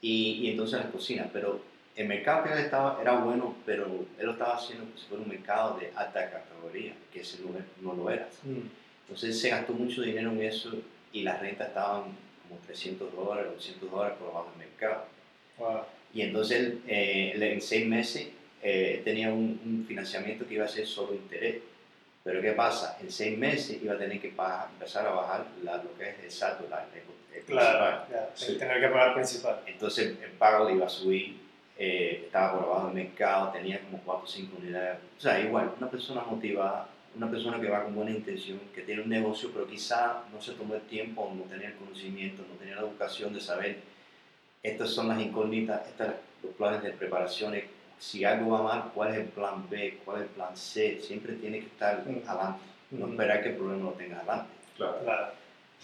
y, 0.00 0.40
y 0.42 0.50
entonces 0.50 0.80
las 0.80 0.90
cocinas. 0.90 1.28
Pero 1.32 1.60
el 1.94 2.08
mercado 2.08 2.44
que 2.44 2.52
él 2.52 2.58
estaba 2.58 2.98
era 3.00 3.12
bueno, 3.20 3.54
pero 3.64 3.86
él 4.18 4.26
lo 4.26 4.32
estaba 4.32 4.56
haciendo 4.56 4.86
como 4.86 4.98
si 4.98 5.06
fuera 5.06 5.22
un 5.22 5.28
mercado 5.28 5.78
de 5.78 5.92
alta 5.94 6.30
categoría, 6.30 6.94
que 7.12 7.20
ese 7.20 7.38
no, 7.42 7.50
no 7.80 7.94
lo 7.94 8.10
era. 8.10 8.28
Mm. 8.42 8.68
Entonces 9.02 9.40
se 9.40 9.50
gastó 9.50 9.72
mucho 9.72 10.02
dinero 10.02 10.32
en 10.32 10.42
eso 10.42 10.72
y 11.12 11.22
las 11.22 11.40
rentas 11.40 11.68
estaban 11.68 12.04
como 12.50 12.60
300 12.66 13.14
dólares, 13.14 13.52
200 13.54 13.90
dólares 13.90 14.18
por 14.18 14.28
abajo 14.28 14.50
del 14.50 14.68
mercado. 14.68 15.04
Y 16.12 16.22
entonces 16.22 16.74
eh, 16.86 17.32
en 17.34 17.60
seis 17.60 17.86
meses 17.86 18.28
eh, 18.62 19.00
tenía 19.04 19.32
un, 19.32 19.84
financiamiento 19.86 20.46
que 20.46 20.54
iba 20.54 20.64
a 20.64 20.68
ser 20.68 20.86
solo 20.86 21.14
interés. 21.14 21.62
Pero 22.22 22.42
¿qué 22.42 22.52
pasa? 22.52 22.98
En 23.00 23.10
seis 23.10 23.38
meses 23.38 23.82
iba 23.82 23.94
a 23.94 23.98
tener 23.98 24.20
que 24.20 24.28
empezar 24.28 25.06
a 25.06 25.12
bajar 25.12 25.46
la, 25.62 25.78
lo 25.78 25.96
que 25.96 26.10
es 26.10 26.18
el 26.22 26.30
saldo, 26.30 26.68
la, 26.68 26.86
el, 27.34 27.42
claro, 27.44 28.04
tener 28.58 28.80
que 28.80 28.88
pagar 28.88 29.14
principal. 29.14 29.62
Entonces 29.66 30.18
el 30.22 30.32
pago 30.32 30.68
le 30.68 30.74
iba 30.74 30.84
a 30.84 30.90
subir 30.90 31.40
eh, 31.82 32.24
estaba 32.26 32.58
por 32.58 32.64
abajo 32.64 32.86
del 32.88 33.06
mercado, 33.06 33.52
tenía 33.52 33.80
como 33.80 34.02
4 34.04 34.22
o 34.22 34.26
5 34.26 34.56
unidades. 34.58 34.98
O 35.16 35.20
sea, 35.20 35.40
igual, 35.40 35.72
una 35.78 35.90
persona 35.90 36.20
motivada, 36.20 36.86
una 37.16 37.30
persona 37.30 37.60
que 37.60 37.68
va 37.68 37.84
con 37.84 37.94
buena 37.94 38.10
intención, 38.12 38.60
que 38.74 38.82
tiene 38.82 39.02
un 39.02 39.08
negocio, 39.08 39.50
pero 39.52 39.66
quizá 39.66 40.22
no 40.32 40.40
se 40.40 40.52
tomó 40.52 40.74
el 40.74 40.82
tiempo, 40.82 41.32
no 41.36 41.42
tenía 41.44 41.68
el 41.68 41.74
conocimiento, 41.74 42.42
no 42.48 42.54
tenía 42.56 42.76
la 42.76 42.82
educación 42.82 43.32
de 43.34 43.40
saber, 43.40 43.78
estas 44.62 44.90
son 44.90 45.08
las 45.08 45.20
incógnitas, 45.20 45.86
estos 45.88 46.08
los 46.42 46.54
planes 46.54 46.82
de 46.82 46.90
preparaciones 46.92 47.64
si 47.98 48.24
algo 48.24 48.50
va 48.52 48.62
mal, 48.62 48.90
cuál 48.94 49.10
es 49.10 49.16
el 49.18 49.24
plan 49.26 49.68
B, 49.68 49.98
cuál 50.04 50.18
es 50.18 50.22
el 50.22 50.28
plan 50.30 50.56
C, 50.56 51.00
siempre 51.02 51.34
tiene 51.34 51.60
que 51.60 51.66
estar 51.66 52.02
Mm. 52.06 52.22
adelante, 52.26 52.60
no 52.92 53.06
Mm. 53.06 53.10
esperar 53.12 53.42
que 53.42 53.48
el 53.50 53.56
problema 53.56 53.84
lo 53.84 53.92
tenga 53.92 54.16
adelante. 54.18 54.50
Claro. 54.76 54.98
Claro. 55.04 55.32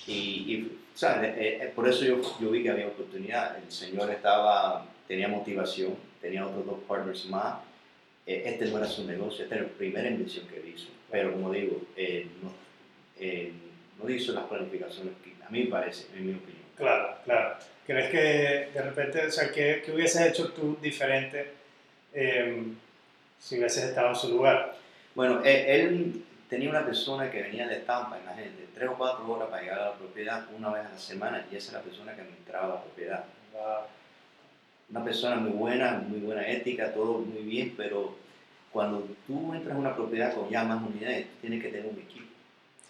Y, 0.06 0.12
y 0.12 0.78
¿sabes? 0.94 1.36
Eh, 1.36 1.58
eh, 1.62 1.72
por 1.74 1.86
eso 1.88 2.04
yo, 2.06 2.20
yo 2.40 2.50
vi 2.50 2.62
que 2.62 2.70
había 2.70 2.86
oportunidad. 2.86 3.58
El 3.62 3.70
señor 3.70 4.10
estaba, 4.10 4.86
tenía 5.06 5.28
motivación, 5.28 5.94
tenía 6.22 6.46
otros 6.46 6.64
dos 6.64 6.78
partners 6.88 7.26
más. 7.26 7.56
Eh, 8.26 8.42
este 8.46 8.66
no 8.66 8.78
era 8.78 8.86
su 8.86 9.06
negocio, 9.06 9.44
esta 9.44 9.54
era 9.54 9.64
la 9.64 9.70
primera 9.70 10.08
inversión 10.08 10.46
que 10.48 10.56
él 10.56 10.72
hizo. 10.74 10.88
Pero 11.10 11.32
como 11.32 11.52
digo, 11.52 11.80
eh, 11.96 12.26
no, 12.42 12.52
eh, 13.18 13.52
no 14.02 14.10
hizo 14.10 14.32
las 14.32 14.44
planificaciones 14.44 15.14
que 15.22 15.32
a 15.44 15.48
mí 15.48 15.64
me 15.64 15.70
parece, 15.70 16.06
en 16.16 16.26
mi 16.26 16.34
opinión. 16.34 16.64
Claro, 16.76 17.16
claro. 17.24 17.56
¿Crees 17.86 18.10
que 18.10 18.70
de 18.74 18.82
repente, 18.82 19.26
o 19.26 19.30
sea, 19.30 19.50
que, 19.52 19.82
que 19.84 19.92
hubieses 19.92 20.20
hecho 20.22 20.52
tú 20.52 20.76
diferente 20.82 21.52
eh, 22.12 22.64
si 23.38 23.58
hubieses 23.58 23.84
estado 23.84 24.08
en 24.08 24.16
su 24.16 24.28
lugar? 24.30 24.74
Bueno, 25.14 25.40
él, 25.44 25.66
él 25.66 26.24
tenía 26.50 26.68
una 26.68 26.84
persona 26.84 27.30
que 27.30 27.42
venía 27.42 27.68
de 27.68 27.76
Tampa, 27.76 28.18
imagínate, 28.18 28.66
tres 28.74 28.88
o 28.88 28.94
cuatro 28.94 29.30
horas 29.30 29.48
para 29.48 29.62
llegar 29.62 29.78
a 29.78 29.84
la 29.86 29.94
propiedad 29.94 30.44
una 30.56 30.70
vez 30.70 30.84
a 30.84 30.90
la 30.90 30.98
semana 30.98 31.46
y 31.50 31.56
esa 31.56 31.68
es 31.68 31.72
la 31.74 31.82
persona 31.82 32.14
que 32.14 32.22
administraba 32.22 32.74
la 32.74 32.82
propiedad. 32.82 33.24
Una 34.90 35.03
persona 35.05 35.37
muy 35.37 35.51
buena, 35.51 36.03
muy 36.07 36.20
buena 36.20 36.46
ética, 36.46 36.92
todo 36.92 37.18
muy 37.18 37.42
bien, 37.42 37.75
pero 37.77 38.14
cuando 38.70 39.07
tú 39.27 39.53
entras 39.53 39.75
a 39.75 39.79
una 39.79 39.94
propiedad 39.96 40.33
con 40.35 40.49
ya 40.49 40.62
más 40.64 40.81
unidades, 40.83 41.27
tienes 41.40 41.61
que 41.62 41.68
tener 41.70 41.87
un 41.87 41.99
equipo. 41.99 42.27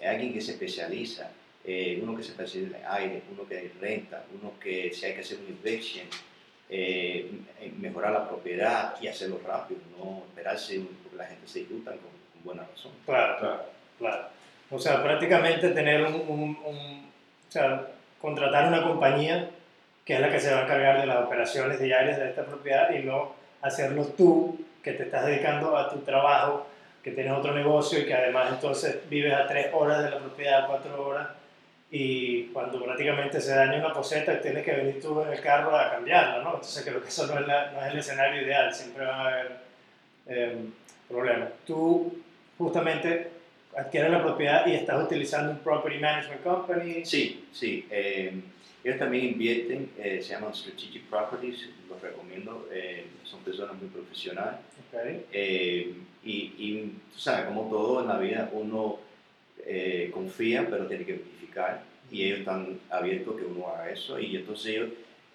Hay 0.00 0.06
alguien 0.08 0.32
que 0.34 0.40
se 0.42 0.52
especializa, 0.52 1.30
eh, 1.64 1.98
uno 2.02 2.14
que 2.16 2.22
se 2.22 2.32
especializa 2.32 2.78
en 2.78 2.84
aire, 2.86 3.22
uno 3.32 3.48
que 3.48 3.72
renta, 3.80 4.24
uno 4.38 4.52
que 4.60 4.92
si 4.92 5.06
hay 5.06 5.14
que 5.14 5.20
hacer 5.20 5.38
un 5.38 5.56
eviction, 5.64 6.06
eh, 6.68 7.30
mejorar 7.78 8.12
la 8.12 8.28
propiedad 8.28 8.94
y 9.00 9.06
hacerlo 9.06 9.40
rápido, 9.46 9.80
no 9.98 10.24
esperarse 10.28 10.80
porque 11.02 11.16
la 11.16 11.24
gente 11.26 11.46
se 11.48 11.60
disfruta 11.60 11.92
con, 11.92 12.00
con 12.00 12.44
buena 12.44 12.64
razón. 12.70 12.92
Claro, 13.06 13.38
Claro. 13.38 13.62
claro. 13.98 14.28
O 14.70 14.78
sea, 14.78 15.02
prácticamente 15.02 15.70
tener 15.70 16.02
un, 16.04 16.14
un- 16.28 16.58
un- 16.64 17.06
o 17.48 17.52
sea, 17.52 17.86
contratar 18.20 18.68
una 18.68 18.82
compañía 18.82 19.48
que 20.06 20.14
es 20.14 20.20
la 20.20 20.30
que 20.30 20.40
se 20.40 20.52
va 20.54 20.60
a 20.60 20.62
encargar 20.62 21.00
de 21.00 21.06
las 21.06 21.18
operaciones 21.24 21.80
diarias 21.80 22.18
de 22.18 22.30
esta 22.30 22.44
propiedad 22.44 22.90
y 22.94 23.00
no 23.02 23.34
hacerlo 23.60 24.04
tú, 24.16 24.58
que 24.82 24.92
te 24.92 25.02
estás 25.02 25.26
dedicando 25.26 25.76
a 25.76 25.90
tu 25.90 25.98
trabajo, 25.98 26.66
que 27.02 27.10
tienes 27.10 27.32
otro 27.32 27.52
negocio 27.52 27.98
y 27.98 28.06
que 28.06 28.14
además 28.14 28.50
entonces 28.52 28.98
vives 29.10 29.34
a 29.34 29.46
tres 29.48 29.68
horas 29.74 30.04
de 30.04 30.10
la 30.10 30.18
propiedad, 30.18 30.64
a 30.64 30.66
cuatro 30.68 31.06
horas, 31.08 31.28
y 31.90 32.44
cuando 32.46 32.82
prácticamente 32.84 33.40
se 33.40 33.54
daña 33.54 33.78
una 33.78 33.92
poseta 33.92 34.40
tienes 34.40 34.64
que 34.64 34.72
venir 34.72 35.00
tú 35.00 35.22
en 35.22 35.32
el 35.32 35.40
carro 35.40 35.76
a 35.76 35.90
cambiarla, 35.90 36.42
¿no? 36.42 36.54
Entonces 36.54 36.84
creo 36.84 37.00
que 37.02 37.08
eso 37.08 37.26
no 37.26 37.40
es, 37.40 37.46
la- 37.46 37.70
no 37.72 37.80
es 37.84 37.92
el 37.92 37.98
escenario 37.98 38.42
ideal, 38.42 38.72
siempre 38.74 39.04
van 39.06 39.20
a 39.20 39.28
haber 39.28 39.56
eh, 40.28 40.56
problemas. 41.08 41.48
Tú 41.66 42.16
justamente 42.58 43.30
adquieres 43.76 44.10
la 44.10 44.22
propiedad 44.22 44.66
y 44.66 44.74
estás 44.74 45.02
utilizando 45.02 45.52
un 45.52 45.58
Property 45.58 45.98
Management 45.98 46.42
Company. 46.42 47.04
Sí, 47.04 47.48
sí. 47.52 47.86
eh, 47.90 48.32
ellos 48.86 49.00
también 49.00 49.24
invierten, 49.24 49.90
eh, 49.98 50.20
se 50.22 50.30
llaman 50.30 50.54
Strategic 50.54 51.02
Properties, 51.06 51.68
los 51.88 52.00
recomiendo, 52.00 52.68
eh, 52.72 53.06
son 53.24 53.40
personas 53.40 53.74
muy 53.76 53.88
profesionales. 53.88 54.60
Ok. 54.78 55.00
Eh, 55.32 55.92
y, 56.22 56.54
y 56.56 56.92
tú 57.12 57.18
sabes, 57.18 57.46
como 57.46 57.68
todo 57.68 58.02
en 58.02 58.08
la 58.08 58.18
vida, 58.18 58.48
uno 58.52 59.00
eh, 59.64 60.08
confía, 60.14 60.68
pero 60.70 60.86
tiene 60.86 61.04
que 61.04 61.14
verificar. 61.14 61.82
Y 62.12 62.22
ellos 62.24 62.40
están 62.40 62.78
abiertos 62.88 63.36
que 63.36 63.44
uno 63.44 63.66
haga 63.68 63.90
eso. 63.90 64.20
Y 64.20 64.36
entonces 64.36 64.66
ellos, 64.66 64.90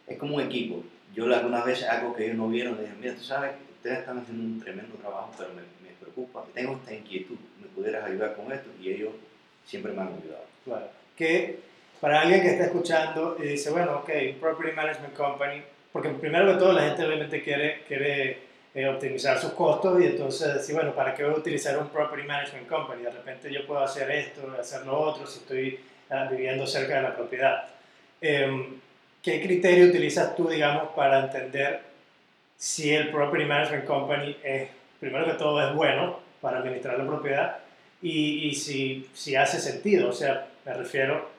es 0.08 0.18
como 0.18 0.38
un 0.38 0.42
equipo. 0.44 0.84
Yo 1.14 1.26
algunas 1.26 1.66
veces 1.66 1.90
algo 1.90 2.16
que 2.16 2.28
ellos 2.28 2.38
no 2.38 2.48
vieron, 2.48 2.78
les 2.78 2.86
dije, 2.86 2.98
mira, 3.02 3.16
tú 3.16 3.24
sabes, 3.24 3.52
ustedes 3.76 4.00
están 4.00 4.20
haciendo 4.20 4.44
un 4.46 4.62
tremendo 4.62 4.96
trabajo, 4.96 5.34
pero 5.38 5.50
me, 5.50 5.62
me 5.86 5.94
preocupa, 6.00 6.46
tengo 6.54 6.78
esta 6.78 6.96
inquietud, 6.96 7.36
me 7.60 7.68
pudieras 7.68 8.06
ayudar 8.06 8.34
con 8.38 8.50
esto. 8.50 8.70
Y 8.82 8.92
ellos 8.92 9.12
siempre 9.66 9.92
me 9.92 10.04
han 10.04 10.08
ayudado. 10.08 10.46
Claro. 10.64 10.88
Que 11.18 11.60
para 12.02 12.22
alguien 12.22 12.42
que 12.42 12.50
está 12.50 12.66
escuchando 12.66 13.38
y 13.40 13.44
dice, 13.44 13.70
bueno, 13.70 13.98
ok, 13.98 14.10
Property 14.40 14.76
Management 14.76 15.14
Company, 15.14 15.62
porque 15.94 16.10
primero 16.10 16.52
que 16.52 16.60
todo 16.60 16.74
la 16.74 16.82
gente 16.82 17.06
obviamente 17.06 17.44
quiere, 17.44 17.84
quiere 17.88 18.40
eh, 18.74 18.88
optimizar 18.88 19.38
sus 19.40 19.52
costos 19.52 20.02
y 20.02 20.06
entonces 20.06 20.56
decir, 20.56 20.74
bueno, 20.74 20.96
¿para 20.96 21.14
qué 21.14 21.24
voy 21.24 21.36
a 21.36 21.38
utilizar 21.38 21.78
un 21.78 21.90
Property 21.90 22.28
Management 22.28 22.68
Company? 22.68 23.04
De 23.04 23.12
repente 23.12 23.54
yo 23.54 23.68
puedo 23.68 23.82
hacer 23.82 24.10
esto, 24.10 24.42
hacer 24.60 24.84
lo 24.86 25.00
otro, 25.00 25.28
si 25.28 25.40
estoy 25.40 25.80
ah, 26.10 26.28
viviendo 26.30 26.66
cerca 26.66 26.96
de 26.96 27.02
la 27.04 27.16
propiedad. 27.16 27.66
Em, 28.20 28.80
¿Qué 29.22 29.40
criterio 29.40 29.86
utilizas 29.86 30.36
tú, 30.36 30.48
digamos, 30.48 30.90
para 30.96 31.26
entender 31.26 31.82
si 32.58 32.92
el 32.96 33.12
Property 33.12 33.46
Management 33.46 33.86
Company 33.86 34.38
es, 34.44 34.70
primero 35.00 35.26
que 35.26 35.34
todo, 35.34 35.62
es 35.68 35.76
bueno 35.76 36.20
para 36.42 36.58
administrar 36.58 36.98
la 36.98 37.06
propiedad 37.06 37.58
y, 38.02 38.48
y 38.48 38.56
si, 38.56 39.08
si 39.14 39.36
hace 39.36 39.60
sentido? 39.60 40.10
O 40.10 40.14
sea, 40.14 40.48
me 40.66 40.74
refiero, 40.74 41.30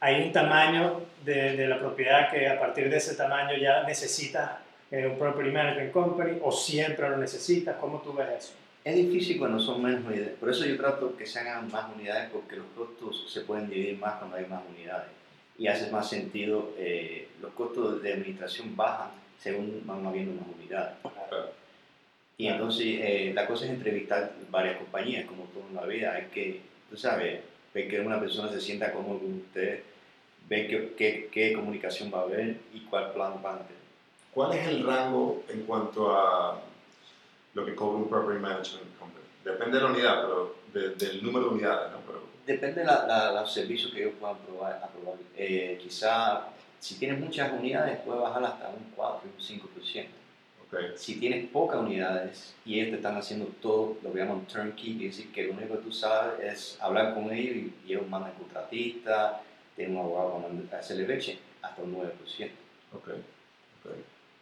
hay 0.00 0.22
un 0.22 0.32
tamaño 0.32 1.02
de, 1.24 1.56
de 1.56 1.68
la 1.68 1.78
propiedad 1.78 2.30
que 2.30 2.48
a 2.48 2.58
partir 2.58 2.88
de 2.90 2.96
ese 2.96 3.14
tamaño 3.14 3.56
ya 3.58 3.82
necesitas 3.84 4.52
eh, 4.90 5.06
un 5.06 5.18
Property 5.18 5.50
Management 5.50 5.92
Company 5.92 6.38
o 6.42 6.50
siempre 6.50 7.08
lo 7.08 7.16
necesitas. 7.18 7.76
¿Cómo 7.76 8.00
tú 8.00 8.14
ves 8.14 8.28
eso? 8.38 8.52
Es 8.82 8.96
difícil 8.96 9.38
cuando 9.38 9.58
son 9.60 9.82
menos 9.82 10.04
unidades. 10.06 10.34
Por 10.40 10.48
eso 10.50 10.64
yo 10.64 10.76
trato 10.78 11.14
que 11.16 11.26
se 11.26 11.38
hagan 11.38 11.70
más 11.70 11.84
unidades 11.94 12.30
porque 12.32 12.56
los 12.56 12.66
costos 12.74 13.30
se 13.30 13.42
pueden 13.42 13.68
dividir 13.68 13.98
más 13.98 14.14
cuando 14.14 14.36
hay 14.36 14.46
más 14.46 14.62
unidades. 14.74 15.08
Y 15.58 15.66
hace 15.66 15.90
más 15.90 16.08
sentido, 16.08 16.72
eh, 16.78 17.28
los 17.42 17.52
costos 17.52 18.02
de 18.02 18.14
administración 18.14 18.74
bajan 18.74 19.10
según 19.38 19.82
van 19.84 20.06
habiendo 20.06 20.40
más 20.40 20.48
unidades. 20.58 20.94
Claro. 21.02 21.50
Y 22.38 22.44
Claro. 22.44 22.56
entonces 22.56 22.86
eh, 22.86 23.32
la 23.34 23.46
cosa 23.46 23.66
es 23.66 23.70
entrevistar 23.72 24.32
varias 24.50 24.78
compañías, 24.78 25.26
como 25.26 25.44
todo 25.44 25.64
en 25.68 25.76
la 25.76 25.84
vida. 25.84 26.14
Hay 26.14 26.24
que, 26.32 26.62
tú 26.88 26.96
sabes, 26.96 27.40
ver 27.74 27.88
que 27.88 28.00
una 28.00 28.18
persona 28.18 28.50
se 28.50 28.60
sienta 28.62 28.92
cómodo 28.92 29.18
con 29.18 29.34
usted, 29.34 29.82
ver 30.50 30.66
qué, 30.68 30.94
qué, 30.98 31.28
qué 31.32 31.52
comunicación 31.54 32.10
va 32.12 32.18
a 32.20 32.22
haber 32.24 32.56
y 32.74 32.80
cuál 32.80 33.12
plan 33.12 33.40
van 33.42 33.54
a 33.54 33.58
tener. 33.60 33.80
¿Cuál 34.34 34.52
es 34.58 34.66
el 34.68 34.84
rango 34.84 35.44
en 35.48 35.62
cuanto 35.62 36.14
a 36.14 36.60
lo 37.54 37.64
que 37.64 37.74
cobra 37.74 37.96
un 37.98 38.08
Property 38.08 38.40
Management 38.40 38.98
Company? 38.98 39.24
Depende 39.44 39.78
de 39.78 39.84
la 39.84 39.90
unidad, 39.90 40.22
pero 40.22 40.56
de- 40.74 40.94
del 40.96 41.22
número 41.24 41.46
de 41.46 41.54
unidades, 41.54 41.92
¿no? 41.92 41.98
Pero, 42.06 42.20
Depende 42.46 42.80
de 42.80 42.86
los 42.86 43.52
servicios 43.52 43.92
que 43.92 44.00
ellos 44.02 44.14
puedan 44.18 44.36
probar, 44.38 44.80
aprobar. 44.82 45.14
Eh, 45.36 45.78
quizá 45.80 46.48
si 46.80 46.96
tienes 46.96 47.20
muchas 47.20 47.52
unidades 47.52 48.00
puede 48.00 48.18
bajar 48.20 48.42
hasta 48.44 48.68
un 48.70 48.92
4, 48.96 49.28
un 49.36 49.40
5%. 49.42 50.08
ok. 50.66 50.96
Si 50.96 51.20
tienes 51.20 51.48
pocas 51.50 51.78
unidades 51.80 52.54
y 52.64 52.74
ellos 52.80 52.90
te 52.90 52.96
están 52.96 53.16
haciendo 53.16 53.46
todo 53.62 53.98
lo 54.02 54.12
que 54.12 54.18
llaman 54.18 54.46
turnkey, 54.46 54.94
quiere 54.94 55.06
decir 55.08 55.30
que 55.32 55.44
lo 55.44 55.52
único 55.52 55.74
que 55.76 55.82
tú 55.84 55.92
sabes 55.92 56.40
es 56.40 56.78
hablar 56.80 57.14
con 57.14 57.30
ellos 57.32 57.56
y 57.86 57.92
ellos 57.92 58.08
mandan 58.08 58.32
contratistas, 58.32 59.34
tienen 59.76 59.96
un 59.96 60.02
abogado 60.04 60.44
para 60.68 60.80
hacer 60.80 60.96
el 60.98 61.10
eviction, 61.10 61.36
hasta 61.62 61.82
un 61.82 61.96
9%. 61.96 62.50
Ok, 62.92 63.08
ok. 63.84 63.90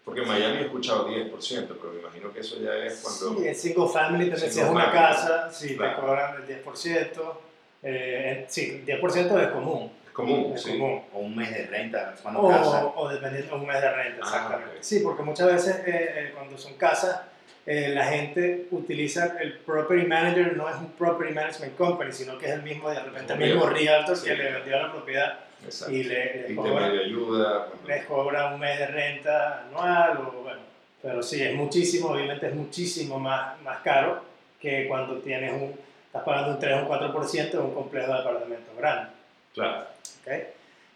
Porque 0.05 0.23
en 0.23 0.29
Miami 0.29 0.57
he 0.59 0.63
escuchado 0.63 1.09
10%, 1.09 1.67
pero 1.67 1.93
me 1.93 2.01
imagino 2.01 2.33
que 2.33 2.41
eso 2.41 2.59
ya 2.63 2.75
es 2.77 3.01
cuando... 3.03 3.41
Sí, 3.43 3.49
en 3.49 3.55
single 3.55 3.89
family 3.89 4.31
también, 4.31 4.51
si 4.51 4.55
Single 4.59 4.63
es 4.65 4.71
una 4.75 4.91
casa, 4.93 5.53
sí, 5.53 5.77
Claro. 5.77 5.95
te 5.97 6.01
cobran 6.01 6.35
el 6.43 6.65
10%. 6.65 7.39
Eh, 7.83 8.45
sí, 8.49 8.83
10% 8.87 9.43
es 9.43 9.49
común. 9.51 9.93
Es 10.07 10.13
común, 10.13 10.53
Es 10.55 10.63
sí. 10.63 10.73
común. 10.79 11.03
O 11.13 11.19
un 11.21 11.37
mes 11.37 11.51
de 11.51 11.67
renta, 11.67 12.15
cuando 12.23 12.41
O, 12.41 12.49
casa. 12.49 12.87
o 12.87 13.09
dependiendo 13.09 13.55
de 13.55 13.61
un 13.61 13.67
mes 13.67 13.81
de 13.83 13.91
renta, 13.93 14.21
Ah, 14.23 14.27
exactamente. 14.27 14.77
ok. 14.79 14.83
Sí, 14.83 15.01
porque 15.01 15.23
muchas 15.23 15.47
veces 15.47 15.77
eh, 15.87 16.11
eh, 16.17 16.33
cuando 16.35 16.57
son 16.57 16.75
casas, 16.75 17.21
eh, 17.67 17.91
la 17.95 18.05
gente 18.07 18.67
utiliza 18.71 19.37
el 19.41 19.59
property 19.59 20.07
manager, 20.07 20.57
no 20.57 20.69
es 20.69 20.77
un 20.77 20.91
property 20.93 21.35
management 21.35 21.77
company, 21.77 22.13
sino 22.13 22.39
que 22.39 22.47
es 22.47 22.53
el 22.53 22.63
mismo, 22.63 22.89
de 22.91 23.01
repente, 23.01 23.33
el 23.35 23.39
mismo 23.39 23.67
realtor. 23.67 24.17
Sí. 24.17 24.27
que 24.27 24.37
le 24.37 24.53
vendió 24.53 24.81
la 24.81 24.91
propiedad 24.93 25.39
Exacto. 25.65 25.95
y 25.95 26.05
le, 26.05 26.49
le 26.49 26.55
cobra, 26.55 26.71
Intermedio 26.71 26.99
de 27.01 27.05
ayuda. 27.05 27.67
cuando- 27.67 27.89
les 27.89 28.05
cobra 28.07 28.55
un 28.55 28.61
mes 28.61 28.79
de 28.79 28.87
renta 28.87 29.61
anual, 29.67 30.17
o 30.19 30.43
bueno, 30.43 30.61
pero 31.03 31.23
sí, 31.23 31.43
es 31.43 31.55
muchísimo, 31.55 32.09
obviamente 32.11 32.47
es 32.49 32.55
muchísimo 32.55 33.19
más, 33.19 33.61
más 33.63 33.79
caro 33.81 34.23
que 34.61 34.87
cuando 34.89 35.17
tienes 35.19 35.53
un, 35.53 35.75
estás 36.07 36.23
pagando 36.25 36.53
un 36.53 36.59
3 36.59 36.75
o 36.75 36.79
un 36.81 36.89
4% 36.89 37.53
en 37.53 37.59
un 37.61 37.75
complejo 37.75 38.13
de 38.13 38.19
apartamentos 38.19 38.77
grande. 38.77 39.11
Claro. 39.55 39.81
¿ok? 40.25 40.33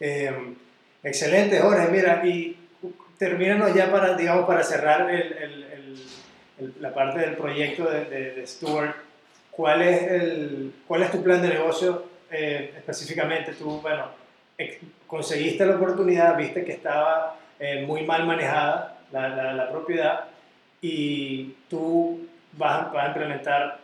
Eh, 0.01 0.55
excelente, 1.05 1.61
Jorge. 1.61 1.89
Mira, 1.89 2.23
y 2.27 2.57
termínanos 3.19 3.73
ya 3.75 3.91
para, 3.91 4.15
digamos, 4.17 4.47
para 4.47 4.63
cerrar 4.65 5.09
el, 5.11 5.33
el- 5.33 5.63
el- 5.65 6.03
la 6.81 6.93
parte 6.95 7.21
del 7.21 7.37
proyecto 7.37 7.91
de, 7.91 8.05
de, 8.07 8.31
de 8.33 8.47
Stuart. 8.47 8.95
¿Cuál 9.51 9.83
es, 9.83 10.03
el, 10.11 10.73
¿Cuál 10.89 11.03
es 11.03 11.11
tu 11.11 11.23
plan 11.23 11.43
de 11.43 11.49
negocio 11.49 12.05
eh, 12.31 12.73
específicamente? 12.77 13.53
Tú, 13.53 13.81
bueno, 13.81 14.07
conseguiste 15.07 15.67
la 15.67 15.77
oportunidad, 15.77 16.37
viste 16.37 16.65
que 16.65 16.73
estaba 16.73 17.37
eh, 17.61 17.85
muy 17.87 18.03
mal 18.05 18.25
manejada 18.27 18.99
la, 19.13 19.29
la- 19.29 19.53
la 19.53 19.71
propiedad 19.71 20.25
y 20.81 21.55
tú 21.69 22.27
vas, 22.53 22.93
vas 22.93 23.05
a 23.05 23.09
implementar 23.09 23.79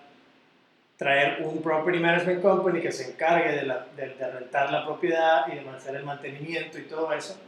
traer 0.97 1.43
un 1.43 1.63
property 1.63 1.99
management 2.01 2.43
company 2.43 2.81
que 2.81 2.91
se 2.91 3.11
encargue 3.13 3.53
de, 3.53 3.63
la- 3.63 3.87
de- 3.97 4.09
de 4.15 4.31
rentar 4.31 4.73
la 4.73 4.85
propiedad 4.85 5.47
y 5.49 5.57
de 5.57 5.69
hacer 5.71 5.95
el 5.97 6.05
mantenimiento 6.05 6.79
y 6.79 6.83
todo 6.83 7.13
eso, 7.13 7.39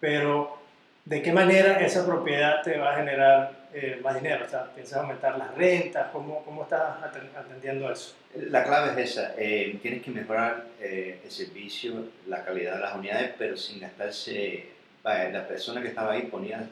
pero 0.00 0.58
¿de 1.04 1.22
qué 1.22 1.32
manera 1.32 1.78
esa 1.80 2.04
propiedad 2.06 2.62
te 2.62 2.78
va 2.78 2.92
a 2.94 2.96
generar 2.96 3.52
eh, 3.78 4.00
más 4.02 4.14
dinero? 4.14 4.46
O 4.46 4.48
sea, 4.48 4.72
¿piensas 4.74 4.98
aumentar 4.98 5.36
las 5.36 5.54
rentas? 5.54 6.08
¿Cómo, 6.10 6.42
cómo 6.44 6.62
estás 6.62 6.96
atendiendo 7.36 7.92
eso? 7.92 8.14
La 8.34 8.64
clave 8.64 9.02
es 9.02 9.10
esa, 9.10 9.34
eh, 9.36 9.78
tienes 9.82 10.02
que 10.02 10.10
mejorar 10.10 10.64
eh, 10.80 11.20
el 11.22 11.30
servicio, 11.30 12.06
la 12.26 12.42
calidad 12.42 12.76
de 12.76 12.80
las 12.80 12.94
unidades, 12.94 13.34
pero 13.36 13.54
sin 13.54 13.80
gastarse, 13.80 14.68
la 15.04 15.46
persona 15.46 15.82
que 15.82 15.88
estaba 15.88 16.14
ahí 16.14 16.22
ponía 16.22 16.68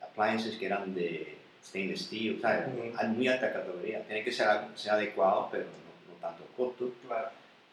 appliances 0.00 0.56
que 0.56 0.66
eran 0.66 0.94
de 0.94 1.36
stainless 1.62 2.06
steel, 2.06 2.38
o 2.38 2.40
sea, 2.40 2.66
muy 3.08 3.28
alta 3.28 3.52
categoría, 3.52 4.02
tiene 4.02 4.24
que 4.24 4.32
ser, 4.32 4.46
ser 4.74 4.92
adecuado, 4.92 5.48
pero 5.52 5.64
no, 5.64 6.14
no 6.14 6.20
tanto 6.20 6.44
costo. 6.56 6.90
Claro. 7.06 7.28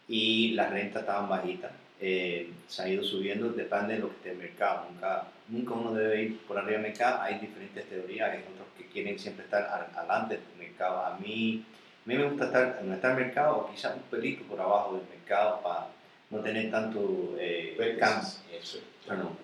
Y 0.08 0.52
las 0.52 0.70
rentas 0.70 1.02
estaban 1.02 1.28
bajitas 1.30 1.72
eh, 2.00 2.52
se 2.68 2.82
ha 2.82 2.90
ido 2.90 3.04
subiendo, 3.04 3.50
depende 3.50 3.96
de 3.96 4.00
lo 4.00 4.10
que 4.10 4.16
esté 4.16 4.32
el 4.32 4.38
mercado. 4.38 4.88
Nunca, 4.92 5.28
nunca 5.48 5.74
uno 5.74 5.94
debe 5.94 6.24
ir 6.24 6.40
por 6.42 6.58
arriba 6.58 6.74
del 6.74 6.82
mercado. 6.82 7.22
Hay 7.22 7.40
diferentes 7.40 7.88
teorías, 7.88 8.32
hay 8.32 8.40
otros 8.40 8.68
que 8.78 8.88
quieren 8.88 9.18
siempre 9.18 9.46
estar 9.46 9.90
adelante 9.96 10.36
del 10.36 10.68
mercado. 10.68 11.06
A 11.06 11.18
mí, 11.18 11.64
a 12.06 12.10
mí 12.10 12.16
me 12.16 12.28
gusta 12.28 12.46
estar 12.46 12.80
en 12.82 12.92
el 12.92 13.16
mercado 13.16 13.58
o 13.58 13.72
quizás 13.72 13.96
un 13.96 14.04
pelito 14.04 14.44
por 14.44 14.60
abajo 14.60 14.98
del 14.98 15.08
mercado 15.10 15.62
para 15.62 15.88
no 16.30 16.40
tener 16.40 16.70
tanto 16.70 17.36
eh, 17.40 17.98
cambio. 18.00 18.30
Eso, 18.52 18.80
pero 19.06 19.18
no, 19.18 19.38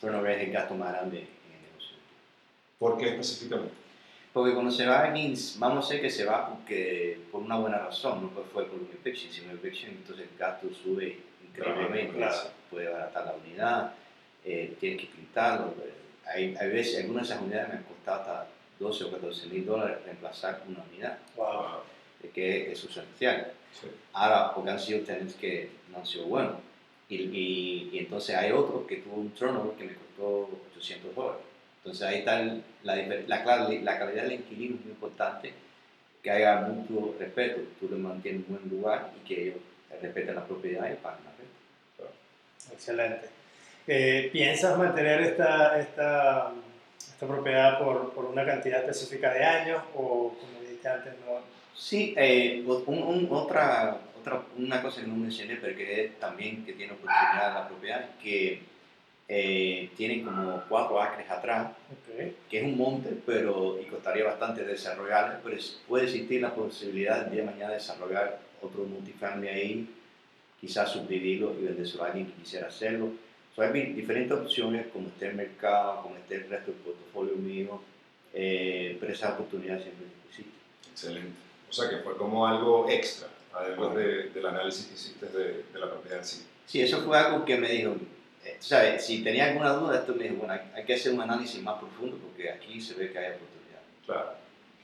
pero 0.00 0.12
no 0.14 0.26
el 0.26 0.52
gasto 0.52 0.74
más 0.74 0.92
grande 0.92 1.18
en 1.18 1.54
el 1.54 1.62
negocio. 1.70 1.96
¿Por 2.78 2.96
qué 2.96 3.10
específicamente? 3.10 3.74
Porque 4.32 4.52
cuando 4.52 4.70
se 4.70 4.86
va 4.86 5.04
alguien, 5.04 5.34
vamos 5.58 5.84
a 5.84 5.88
ser 5.88 6.00
que 6.00 6.10
se 6.10 6.24
va 6.24 6.48
porque, 6.48 7.18
por 7.32 7.42
una 7.42 7.56
buena 7.56 7.78
razón, 7.78 8.22
no 8.22 8.28
fue 8.28 8.66
por 8.66 8.78
un 8.78 8.88
eviction, 9.04 9.32
sino 9.32 9.52
eviction, 9.52 9.90
entonces 9.90 10.26
el 10.30 10.38
gasto 10.38 10.68
sube 10.72 11.18
puede 12.70 12.88
abaratar 12.88 13.26
la 13.26 13.34
unidad, 13.34 13.92
eh, 14.44 14.76
que 14.80 15.08
pintarlo. 15.14 15.72
Pues, 15.72 15.88
hay, 16.26 16.54
hay, 16.58 16.68
veces, 16.70 17.00
algunas 17.00 17.28
de 17.28 17.34
esas 17.34 17.44
unidades 17.44 17.68
me 17.68 17.74
han 17.76 17.82
costado 17.84 18.20
hasta 18.20 18.46
12 18.78 19.04
o 19.04 19.10
14 19.12 19.46
mil 19.48 19.66
dólares 19.66 19.98
reemplazar 20.04 20.62
una 20.68 20.84
unidad, 20.90 21.18
wow. 21.36 21.82
que 22.32 22.72
es 22.72 22.78
sustancial. 22.78 23.52
Ahora, 24.12 24.54
porque 24.54 24.70
han 24.70 24.78
sido 24.78 25.00
tenants 25.00 25.34
que 25.34 25.70
no 25.90 25.98
han 25.98 26.06
sido 26.06 26.24
buenos. 26.26 26.54
Y, 27.08 27.16
y, 27.16 27.98
entonces 27.98 28.36
hay 28.36 28.52
otro 28.52 28.86
que 28.86 28.96
tuvo 28.96 29.16
un 29.16 29.30
turnover 29.30 29.76
que 29.76 29.84
me 29.84 29.94
costó 29.94 30.50
800 30.72 31.14
dólares. 31.14 31.42
Entonces 31.78 32.06
ahí 32.06 32.18
está 32.18 32.42
la, 32.82 32.96
la, 32.96 33.06
la, 33.26 33.98
calidad 33.98 34.24
del 34.24 34.32
inquilino 34.32 34.74
es 34.74 34.80
muy 34.82 34.92
importante, 34.92 35.54
que 36.22 36.30
haya 36.30 36.60
mucho 36.60 37.14
respeto, 37.18 37.62
tú 37.80 37.88
le 37.88 37.96
mantienes 37.96 38.42
en 38.46 38.54
un 38.54 38.60
buen 38.60 38.78
lugar 38.78 39.12
y 39.16 39.26
que 39.26 39.42
ellos 39.44 39.56
respeten 40.02 40.34
la 40.34 40.44
propiedad 40.44 40.90
y 40.90 40.96
pagan 40.96 41.20
Excelente. 42.72 43.28
Eh, 43.86 44.28
¿Piensas 44.32 44.76
mantener 44.76 45.22
esta, 45.22 45.80
esta, 45.80 46.52
esta 46.98 47.26
propiedad 47.26 47.78
por, 47.78 48.12
por, 48.12 48.26
una 48.26 48.44
cantidad 48.44 48.80
específica 48.80 49.32
de 49.32 49.44
años 49.44 49.82
o, 49.94 50.36
como 50.38 50.60
dijiste 50.60 50.88
antes, 50.88 51.14
no? 51.26 51.40
Sí, 51.74 52.14
eh, 52.16 52.64
un, 52.66 53.28
otra, 53.30 53.98
otra, 54.18 54.42
una 54.56 54.82
cosa 54.82 55.00
que 55.00 55.06
no 55.06 55.14
mencioné, 55.14 55.56
pero 55.56 55.76
que 55.76 56.12
también 56.20 56.66
que 56.66 56.74
tiene 56.74 56.92
oportunidad 56.92 57.54
la 57.54 57.68
propiedad, 57.68 58.10
que 58.22 58.62
eh, 59.26 59.90
tiene 59.96 60.22
como 60.22 60.62
cuatro 60.68 61.00
acres 61.00 61.30
atrás, 61.30 61.72
que 62.50 62.58
es 62.58 62.64
un 62.64 62.76
monte, 62.76 63.10
pero 63.24 63.78
y 63.80 63.84
costaría 63.84 64.24
bastante 64.24 64.64
desarrollar, 64.64 65.40
pero 65.42 65.56
puede 65.86 66.04
existir 66.04 66.42
la 66.42 66.54
posibilidad 66.54 67.26
de 67.26 67.42
mañana 67.42 67.74
desarrollar 67.74 68.38
otro 68.60 68.84
multifamily 68.84 69.48
ahí 69.48 69.88
quizás 70.60 70.90
subdividirlo 70.90 71.54
y 71.58 71.64
vendérselo 71.64 72.04
a 72.04 72.06
alguien 72.08 72.26
que 72.26 72.42
quisiera 72.42 72.68
hacerlo. 72.68 73.12
hay 73.56 73.92
diferentes 73.92 74.36
opciones, 74.36 74.86
como 74.92 75.08
esté 75.08 75.28
el 75.28 75.34
mercado, 75.34 76.02
como 76.02 76.16
esté 76.16 76.36
el 76.36 76.48
resto 76.48 76.72
del 76.72 76.80
portafolio 76.80 77.36
mío, 77.36 77.80
eh, 78.32 78.96
pero 79.00 79.12
esa 79.12 79.34
oportunidad 79.34 79.80
siempre 79.80 80.06
existe. 80.28 80.52
Excelente. 80.90 81.32
O 81.68 81.72
sea 81.72 81.88
que 81.88 81.98
fue 81.98 82.16
como 82.16 82.46
algo 82.46 82.88
extra, 82.88 83.28
además 83.52 83.94
de, 83.94 84.30
del 84.30 84.46
análisis 84.46 84.86
que 84.86 84.94
hiciste 84.94 85.26
de, 85.26 85.64
de, 85.72 85.78
la 85.78 85.90
propiedad 85.90 86.18
en 86.18 86.24
sí. 86.24 86.46
Sí, 86.66 86.80
eso 86.80 87.02
fue 87.02 87.18
algo 87.18 87.44
que 87.44 87.56
me 87.56 87.68
dijo, 87.68 87.96
eh, 88.44 88.56
¿sabes? 88.60 89.04
Si 89.04 89.22
tenía 89.22 89.48
alguna 89.48 89.70
duda, 89.70 89.98
esto 89.98 90.14
me 90.14 90.24
dijo, 90.24 90.36
bueno, 90.36 90.54
hay 90.74 90.84
que 90.84 90.94
hacer 90.94 91.12
un 91.12 91.20
análisis 91.20 91.62
más 91.62 91.78
profundo 91.78 92.16
porque 92.18 92.50
aquí 92.50 92.80
se 92.80 92.94
ve 92.94 93.10
que 93.10 93.18
hay 93.18 93.32
oportunidad. 93.32 93.80
Claro, 94.06 94.30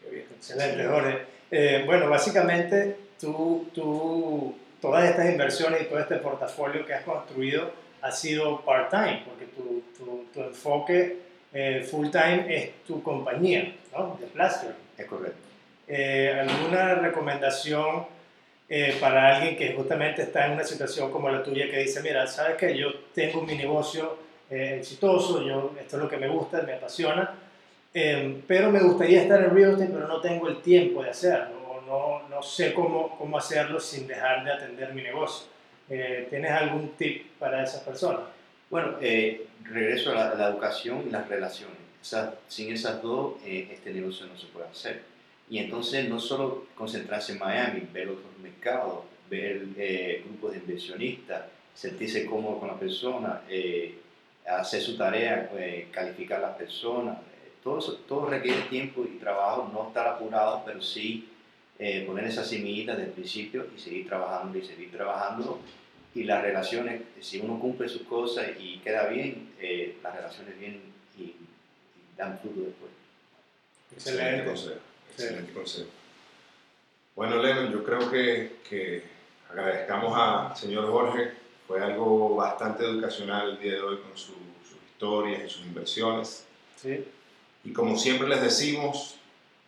qué 0.02 0.10
bien. 0.10 0.26
Excelente, 0.36 0.86
Jorge. 0.86 1.18
Eh, 1.50 1.82
bueno, 1.86 2.08
básicamente 2.08 2.96
tú, 3.20 3.68
tú 3.74 4.56
todas 4.80 5.08
estas 5.08 5.30
inversiones 5.30 5.82
y 5.82 5.84
todo 5.86 5.98
este 5.98 6.16
portafolio 6.16 6.84
que 6.84 6.94
has 6.94 7.04
construido 7.04 7.70
ha 8.02 8.12
sido 8.12 8.60
part-time, 8.60 9.22
porque 9.26 9.46
tu, 9.46 9.82
tu, 9.96 10.26
tu 10.32 10.40
enfoque 10.42 11.24
eh, 11.54 11.86
full-time 11.88 12.46
es 12.48 12.84
tu 12.84 13.00
compañía, 13.00 13.76
¿no? 13.92 14.18
De 14.20 14.26
Plaster. 14.26 14.74
Es 14.98 15.06
correcto. 15.06 15.38
Eh, 15.86 16.44
¿Alguna 16.48 16.96
recomendación 16.96 18.06
eh, 18.68 18.96
para 19.00 19.36
alguien 19.36 19.56
que 19.56 19.72
justamente 19.72 20.22
está 20.22 20.46
en 20.46 20.52
una 20.52 20.64
situación 20.64 21.12
como 21.12 21.30
la 21.30 21.44
tuya 21.44 21.70
que 21.70 21.78
dice, 21.78 22.02
mira, 22.02 22.26
sabes 22.26 22.56
que 22.56 22.76
yo 22.76 22.88
tengo 23.14 23.42
mi 23.42 23.54
negocio 23.56 24.24
exitoso, 24.50 25.42
yo, 25.42 25.74
esto 25.80 25.96
es 25.96 26.02
lo 26.02 26.08
que 26.08 26.16
me 26.16 26.28
gusta, 26.28 26.62
me 26.62 26.74
apasiona, 26.74 27.34
pero 28.46 28.70
me 28.70 28.80
gustaría 28.80 29.22
estar 29.22 29.42
en 29.42 29.52
real 29.52 29.72
estate, 29.72 29.90
pero 29.92 30.06
no 30.06 30.20
tengo 30.20 30.48
el 30.48 30.60
tiempo 30.60 31.02
de 31.02 31.10
hacerlo? 31.10 31.63
No, 31.86 32.28
no 32.28 32.42
sé 32.42 32.74
cómo, 32.74 33.16
cómo, 33.18 33.38
hacerlo 33.38 33.80
sin 33.80 34.06
dejar 34.06 34.44
de 34.44 34.52
atender 34.52 34.92
mi 34.94 35.02
negocio. 35.02 35.46
Eh, 35.88 36.26
¿Tienes 36.30 36.50
algún 36.50 36.90
tip 36.96 37.32
para 37.38 37.62
esas 37.62 37.82
personas? 37.82 38.22
Bueno, 38.70 38.96
eh, 39.00 39.46
regreso 39.62 40.12
a 40.12 40.34
la, 40.34 40.48
educación 40.48 41.04
y 41.06 41.10
las 41.10 41.28
relaciones. 41.28 41.76
sin 42.48 42.72
esas 42.72 43.02
dos, 43.02 43.34
eh, 43.44 43.68
este 43.72 43.92
negocio 43.92 44.26
no 44.26 44.36
se 44.38 44.46
puede 44.46 44.68
hacer. 44.68 45.02
Y 45.48 45.58
entonces 45.58 46.08
no 46.08 46.18
solo 46.18 46.66
concentrarse 46.74 47.32
en 47.32 47.38
Miami, 47.38 47.86
ver 47.92 48.08
otros 48.08 48.38
mercados, 48.42 49.04
ver 49.28 49.66
grupos 50.24 50.52
de 50.52 50.58
inversionistas, 50.58 51.42
sentirse 51.74 52.24
cómodo 52.24 52.60
con 52.60 52.68
la 52.68 52.78
persona, 52.78 53.42
hacer 54.46 54.80
su 54.80 54.96
tarea, 54.96 55.50
calificar 55.90 56.38
a 56.38 56.48
las 56.48 56.56
personas. 56.56 57.18
todo, 57.62 57.78
todo 58.08 58.26
requiere 58.26 58.62
tiempo 58.62 59.04
y 59.04 59.18
trabajo, 59.18 59.70
no 59.72 59.88
estar 59.88 60.06
apurado, 60.06 60.62
pero 60.64 60.80
sí 60.80 61.28
eh, 61.78 62.04
poner 62.06 62.26
esa 62.26 62.44
semillita 62.44 62.94
del 62.94 63.10
principio 63.10 63.66
y 63.76 63.80
seguir 63.80 64.06
trabajando 64.06 64.58
y 64.58 64.64
seguir 64.64 64.92
trabajando. 64.92 65.60
Y 66.14 66.22
las 66.22 66.42
relaciones, 66.42 67.02
si 67.20 67.40
uno 67.40 67.58
cumple 67.58 67.88
sus 67.88 68.02
cosas 68.02 68.46
y 68.60 68.78
queda 68.78 69.08
bien, 69.08 69.52
eh, 69.60 69.96
las 70.02 70.14
relaciones 70.14 70.58
vienen 70.58 70.82
y, 71.18 71.34
dan 72.16 72.38
fruto 72.38 72.60
después. 72.60 72.90
Excelente, 73.92 74.44
consejo. 74.44 74.80
Excelente 75.10 75.52
consejo. 75.52 75.88
Bueno, 77.16 77.42
Lennon, 77.42 77.72
yo 77.72 77.82
creo 77.82 78.10
que, 78.10 78.58
que 78.68 79.02
agradezcamos 79.50 80.16
al 80.16 80.56
señor 80.56 80.88
Jorge. 80.88 81.32
Fue 81.66 81.82
algo 81.82 82.36
bastante 82.36 82.84
educacional 82.84 83.50
el 83.50 83.58
día 83.58 83.72
de 83.72 83.80
hoy 83.80 83.98
con 83.98 84.16
sus 84.16 84.36
historias 84.92 85.42
y 85.44 85.50
sus 85.50 85.66
inversiones. 85.66 86.44
Sí. 86.76 87.04
Y 87.64 87.72
como 87.72 87.96
siempre 87.96 88.28
les 88.28 88.42
decimos, 88.42 89.16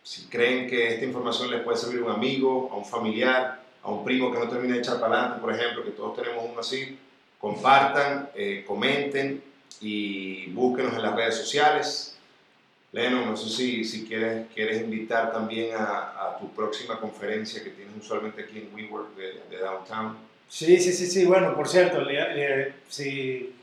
si 0.07 0.27
creen 0.27 0.69
que 0.69 0.87
esta 0.87 1.03
información 1.03 1.51
les 1.51 1.63
puede 1.63 1.77
servir 1.77 1.99
a 1.99 2.05
un 2.05 2.11
amigo, 2.11 2.69
a 2.71 2.77
un 2.77 2.85
familiar, 2.85 3.59
a 3.83 3.91
un 3.91 4.05
primo 4.05 4.31
que 4.31 4.39
no 4.39 4.47
termina 4.47 4.75
de 4.75 4.79
echar 4.79 5.01
para 5.01 5.13
adelante, 5.13 5.41
por 5.41 5.53
ejemplo, 5.53 5.83
que 5.83 5.91
todos 5.91 6.15
tenemos 6.15 6.45
uno 6.49 6.61
así, 6.61 6.97
compartan, 7.37 8.29
eh, 8.33 8.63
comenten 8.65 9.43
y 9.81 10.49
búsquenos 10.51 10.93
en 10.93 11.01
las 11.01 11.13
redes 11.13 11.35
sociales. 11.35 12.17
Leno, 12.93 13.25
no 13.25 13.35
sé 13.35 13.49
si, 13.49 13.83
si 13.83 14.07
quieres, 14.07 14.47
quieres 14.55 14.81
invitar 14.81 15.33
también 15.33 15.75
a, 15.75 16.13
a, 16.15 16.37
tu 16.39 16.53
próxima 16.53 16.97
conferencia 17.01 17.61
que 17.61 17.71
tienes 17.71 17.93
usualmente 17.99 18.43
aquí 18.43 18.59
en 18.59 18.73
WeWork 18.73 19.13
de, 19.13 19.41
de 19.49 19.57
Downtown. 19.57 20.15
Sí, 20.47 20.79
sí, 20.79 20.93
sí, 20.93 21.05
sí. 21.07 21.25
Bueno, 21.25 21.53
por 21.53 21.67
cierto, 21.67 21.99
si 22.87 23.53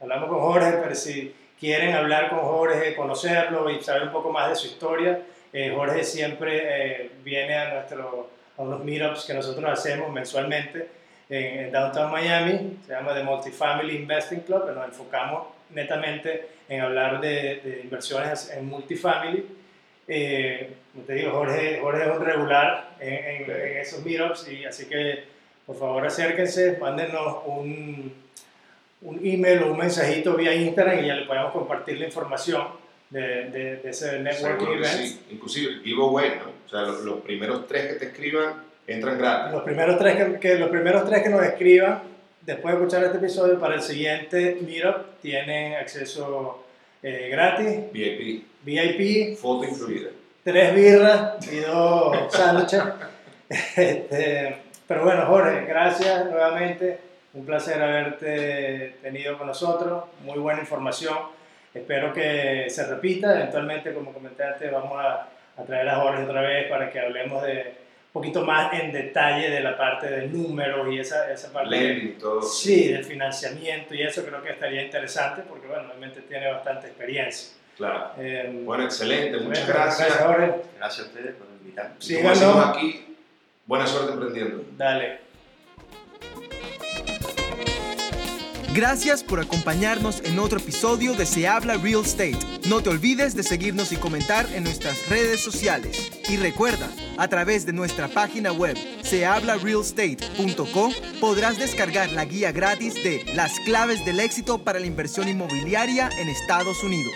hablamos 0.00 0.30
con 0.30 0.40
Jorge, 0.40 0.78
pero 0.82 0.94
si 0.94 1.34
quieren 1.60 1.94
hablar 1.94 2.30
con 2.30 2.38
Jorge, 2.38 2.96
conocerlo 2.96 3.68
y 3.68 3.82
saber 3.82 4.04
un 4.04 4.12
poco 4.12 4.32
más 4.32 4.48
de 4.48 4.56
su 4.56 4.68
historia, 4.68 5.22
eh, 5.58 5.72
Jorge 5.74 6.04
siempre 6.04 6.64
eh, 6.64 7.10
viene 7.24 7.54
a, 7.54 7.72
nuestro, 7.72 8.28
a 8.58 8.62
unos 8.62 8.84
meetups 8.84 9.24
que 9.24 9.32
nosotros 9.32 9.64
hacemos 9.70 10.12
mensualmente 10.12 10.86
en, 11.30 11.72
Downtown 11.72 12.12
Miami, 12.12 12.76
se 12.86 12.92
llama 12.92 13.14
The 13.14 13.22
Multifamily 13.22 13.96
Investing 13.96 14.40
Club, 14.40 14.64
pero 14.66 14.74
nos 14.74 14.88
enfocamos 14.88 15.46
netamente 15.70 16.48
en 16.68 16.82
hablar 16.82 17.22
de, 17.22 17.62
de 17.64 17.80
inversiones 17.84 18.50
en 18.50 18.66
multifamily. 18.66 19.46
Eh, 20.06 20.74
te 21.06 21.14
digo, 21.14 21.30
Jorge, 21.30 21.78
Jorge 21.80 22.02
es 22.02 22.18
un 22.18 22.24
regular 22.26 22.90
en, 23.00 23.50
en, 23.50 23.78
esos 23.78 24.04
meetups, 24.04 24.48
y 24.50 24.66
así 24.66 24.84
que 24.84 25.24
por 25.64 25.78
favor 25.78 26.06
acérquense, 26.06 26.76
mándenos 26.78 27.38
un, 27.46 28.12
un 29.00 29.26
email 29.26 29.62
o 29.62 29.72
un 29.72 29.78
mensajito 29.78 30.34
vía 30.34 30.54
Instagram 30.54 31.02
y 31.02 31.06
ya 31.06 31.14
le 31.14 31.24
podemos 31.24 31.52
compartir 31.52 31.98
la 31.98 32.04
información 32.04 32.84
de, 33.10 33.50
de, 33.50 33.80
ese 33.84 34.18
networking 34.18 34.66
event. 34.66 35.00
Sí. 35.00 35.20
Inclusive 35.30 35.80
giveaway, 35.82 36.30
¿no? 36.38 36.50
O 36.66 36.68
sea, 36.68 36.82
los, 36.82 37.20
primeros 37.20 37.66
tres 37.66 37.86
que 37.86 37.94
te 37.94 38.04
escriban 38.06 38.64
entran 38.86 39.18
gratis. 39.18 39.52
Los 39.52 39.62
primeros 39.62 39.98
tres 39.98 40.38
que, 40.40 40.54
los 40.56 40.70
primeros 40.70 41.08
tres 41.08 41.22
que 41.22 41.28
nos 41.28 41.42
escriban 41.42 42.02
después 42.42 42.74
de 42.74 42.80
escuchar 42.80 43.04
este 43.04 43.18
episodio 43.18 43.58
para 43.58 43.74
el 43.74 43.82
siguiente 43.82 44.58
meetup 44.64 45.20
tienen 45.20 45.74
acceso 45.74 46.64
eh, 47.02 47.28
gratis, 47.30 47.92
VIP, 47.92 48.44
VIP, 48.64 49.36
foto 49.36 49.64
incluida. 49.64 50.10
tres 50.42 50.74
birras 50.74 51.52
y 51.52 51.56
dos 51.58 52.32
sándwiches. 52.32 52.82
Este, 53.48 54.56
pero 54.88 55.04
bueno, 55.04 55.24
Jorge, 55.26 55.66
gracias 55.66 56.28
nuevamente. 56.28 56.98
Un 57.32 57.46
placer 57.46 57.80
haberte 57.80 58.96
tenido 59.02 59.38
con 59.38 59.46
nosotros. 59.46 60.02
Muy 60.24 60.38
buena 60.38 60.60
información. 60.60 61.16
Espero 61.76 62.12
que 62.12 62.66
se 62.68 62.86
repita. 62.86 63.34
Eventualmente, 63.36 63.92
como 63.92 64.12
comenté 64.12 64.44
antes, 64.44 64.70
vamos 64.72 64.92
a, 64.98 65.28
a 65.56 65.62
traer 65.64 65.88
a 65.88 65.96
Jorge 65.96 66.22
otra 66.24 66.40
vez 66.42 66.68
para 66.68 66.90
que 66.90 67.00
hablemos 67.00 67.42
de 67.42 67.86
un 68.12 68.22
poquito 68.22 68.44
más 68.46 68.72
en 68.72 68.92
detalle 68.92 69.50
de 69.50 69.60
la 69.60 69.76
parte 69.76 70.06
de 70.08 70.26
números 70.28 70.88
y 70.90 70.98
esa, 71.00 71.30
esa 71.30 71.52
parte. 71.52 71.74
de- 71.74 71.80
Lending 71.82 72.08
y 72.08 72.12
todo. 72.18 72.40
Sí, 72.42 72.88
del 72.92 73.04
financiamiento 73.04 73.94
y 73.94 74.02
eso 74.02 74.24
creo 74.24 74.42
que 74.42 74.50
estaría 74.52 74.82
interesante 74.82 75.42
porque, 75.46 75.66
bueno, 75.66 75.84
realmente 75.88 76.22
tiene 76.22 76.50
bastante 76.50 76.86
experiencia. 76.86 77.58
Claro. 77.76 78.12
Eh, 78.18 78.50
Bueno, 78.64 78.84
excelente. 78.84 79.36
Muchas 79.38 79.66
bueno, 79.66 79.80
gracias. 79.82 80.16
Jorge. 80.16 80.52
Gracias 80.78 81.06
a 81.06 81.08
ustedes 81.10 81.34
por 81.34 81.46
invitarme. 81.60 81.94
Sí, 81.98 82.14
decimos 82.14 82.66
aquí, 82.66 83.16
buena 83.66 83.86
suerte 83.86 84.12
emprendiendo. 84.14 84.64
Dale. 84.78 85.18
Gracias 88.76 89.24
por 89.24 89.40
acompañarnos 89.40 90.20
en 90.22 90.38
otro 90.38 90.58
episodio 90.58 91.14
de 91.14 91.24
Se 91.24 91.48
Habla 91.48 91.78
Real 91.78 92.02
Estate. 92.02 92.36
No 92.68 92.82
te 92.82 92.90
olvides 92.90 93.34
de 93.34 93.42
seguirnos 93.42 93.90
y 93.90 93.96
comentar 93.96 94.46
en 94.52 94.64
nuestras 94.64 95.08
redes 95.08 95.40
sociales. 95.40 96.12
Y 96.28 96.36
recuerda, 96.36 96.90
a 97.16 97.26
través 97.26 97.64
de 97.64 97.72
nuestra 97.72 98.08
página 98.08 98.52
web 98.52 98.76
sehablarealestate.co 99.02 100.90
podrás 101.22 101.56
descargar 101.56 102.12
la 102.12 102.26
guía 102.26 102.52
gratis 102.52 103.02
de 103.02 103.24
Las 103.34 103.58
claves 103.60 104.04
del 104.04 104.20
éxito 104.20 104.58
para 104.58 104.78
la 104.78 104.84
inversión 104.84 105.26
inmobiliaria 105.26 106.10
en 106.18 106.28
Estados 106.28 106.84
Unidos. 106.84 107.14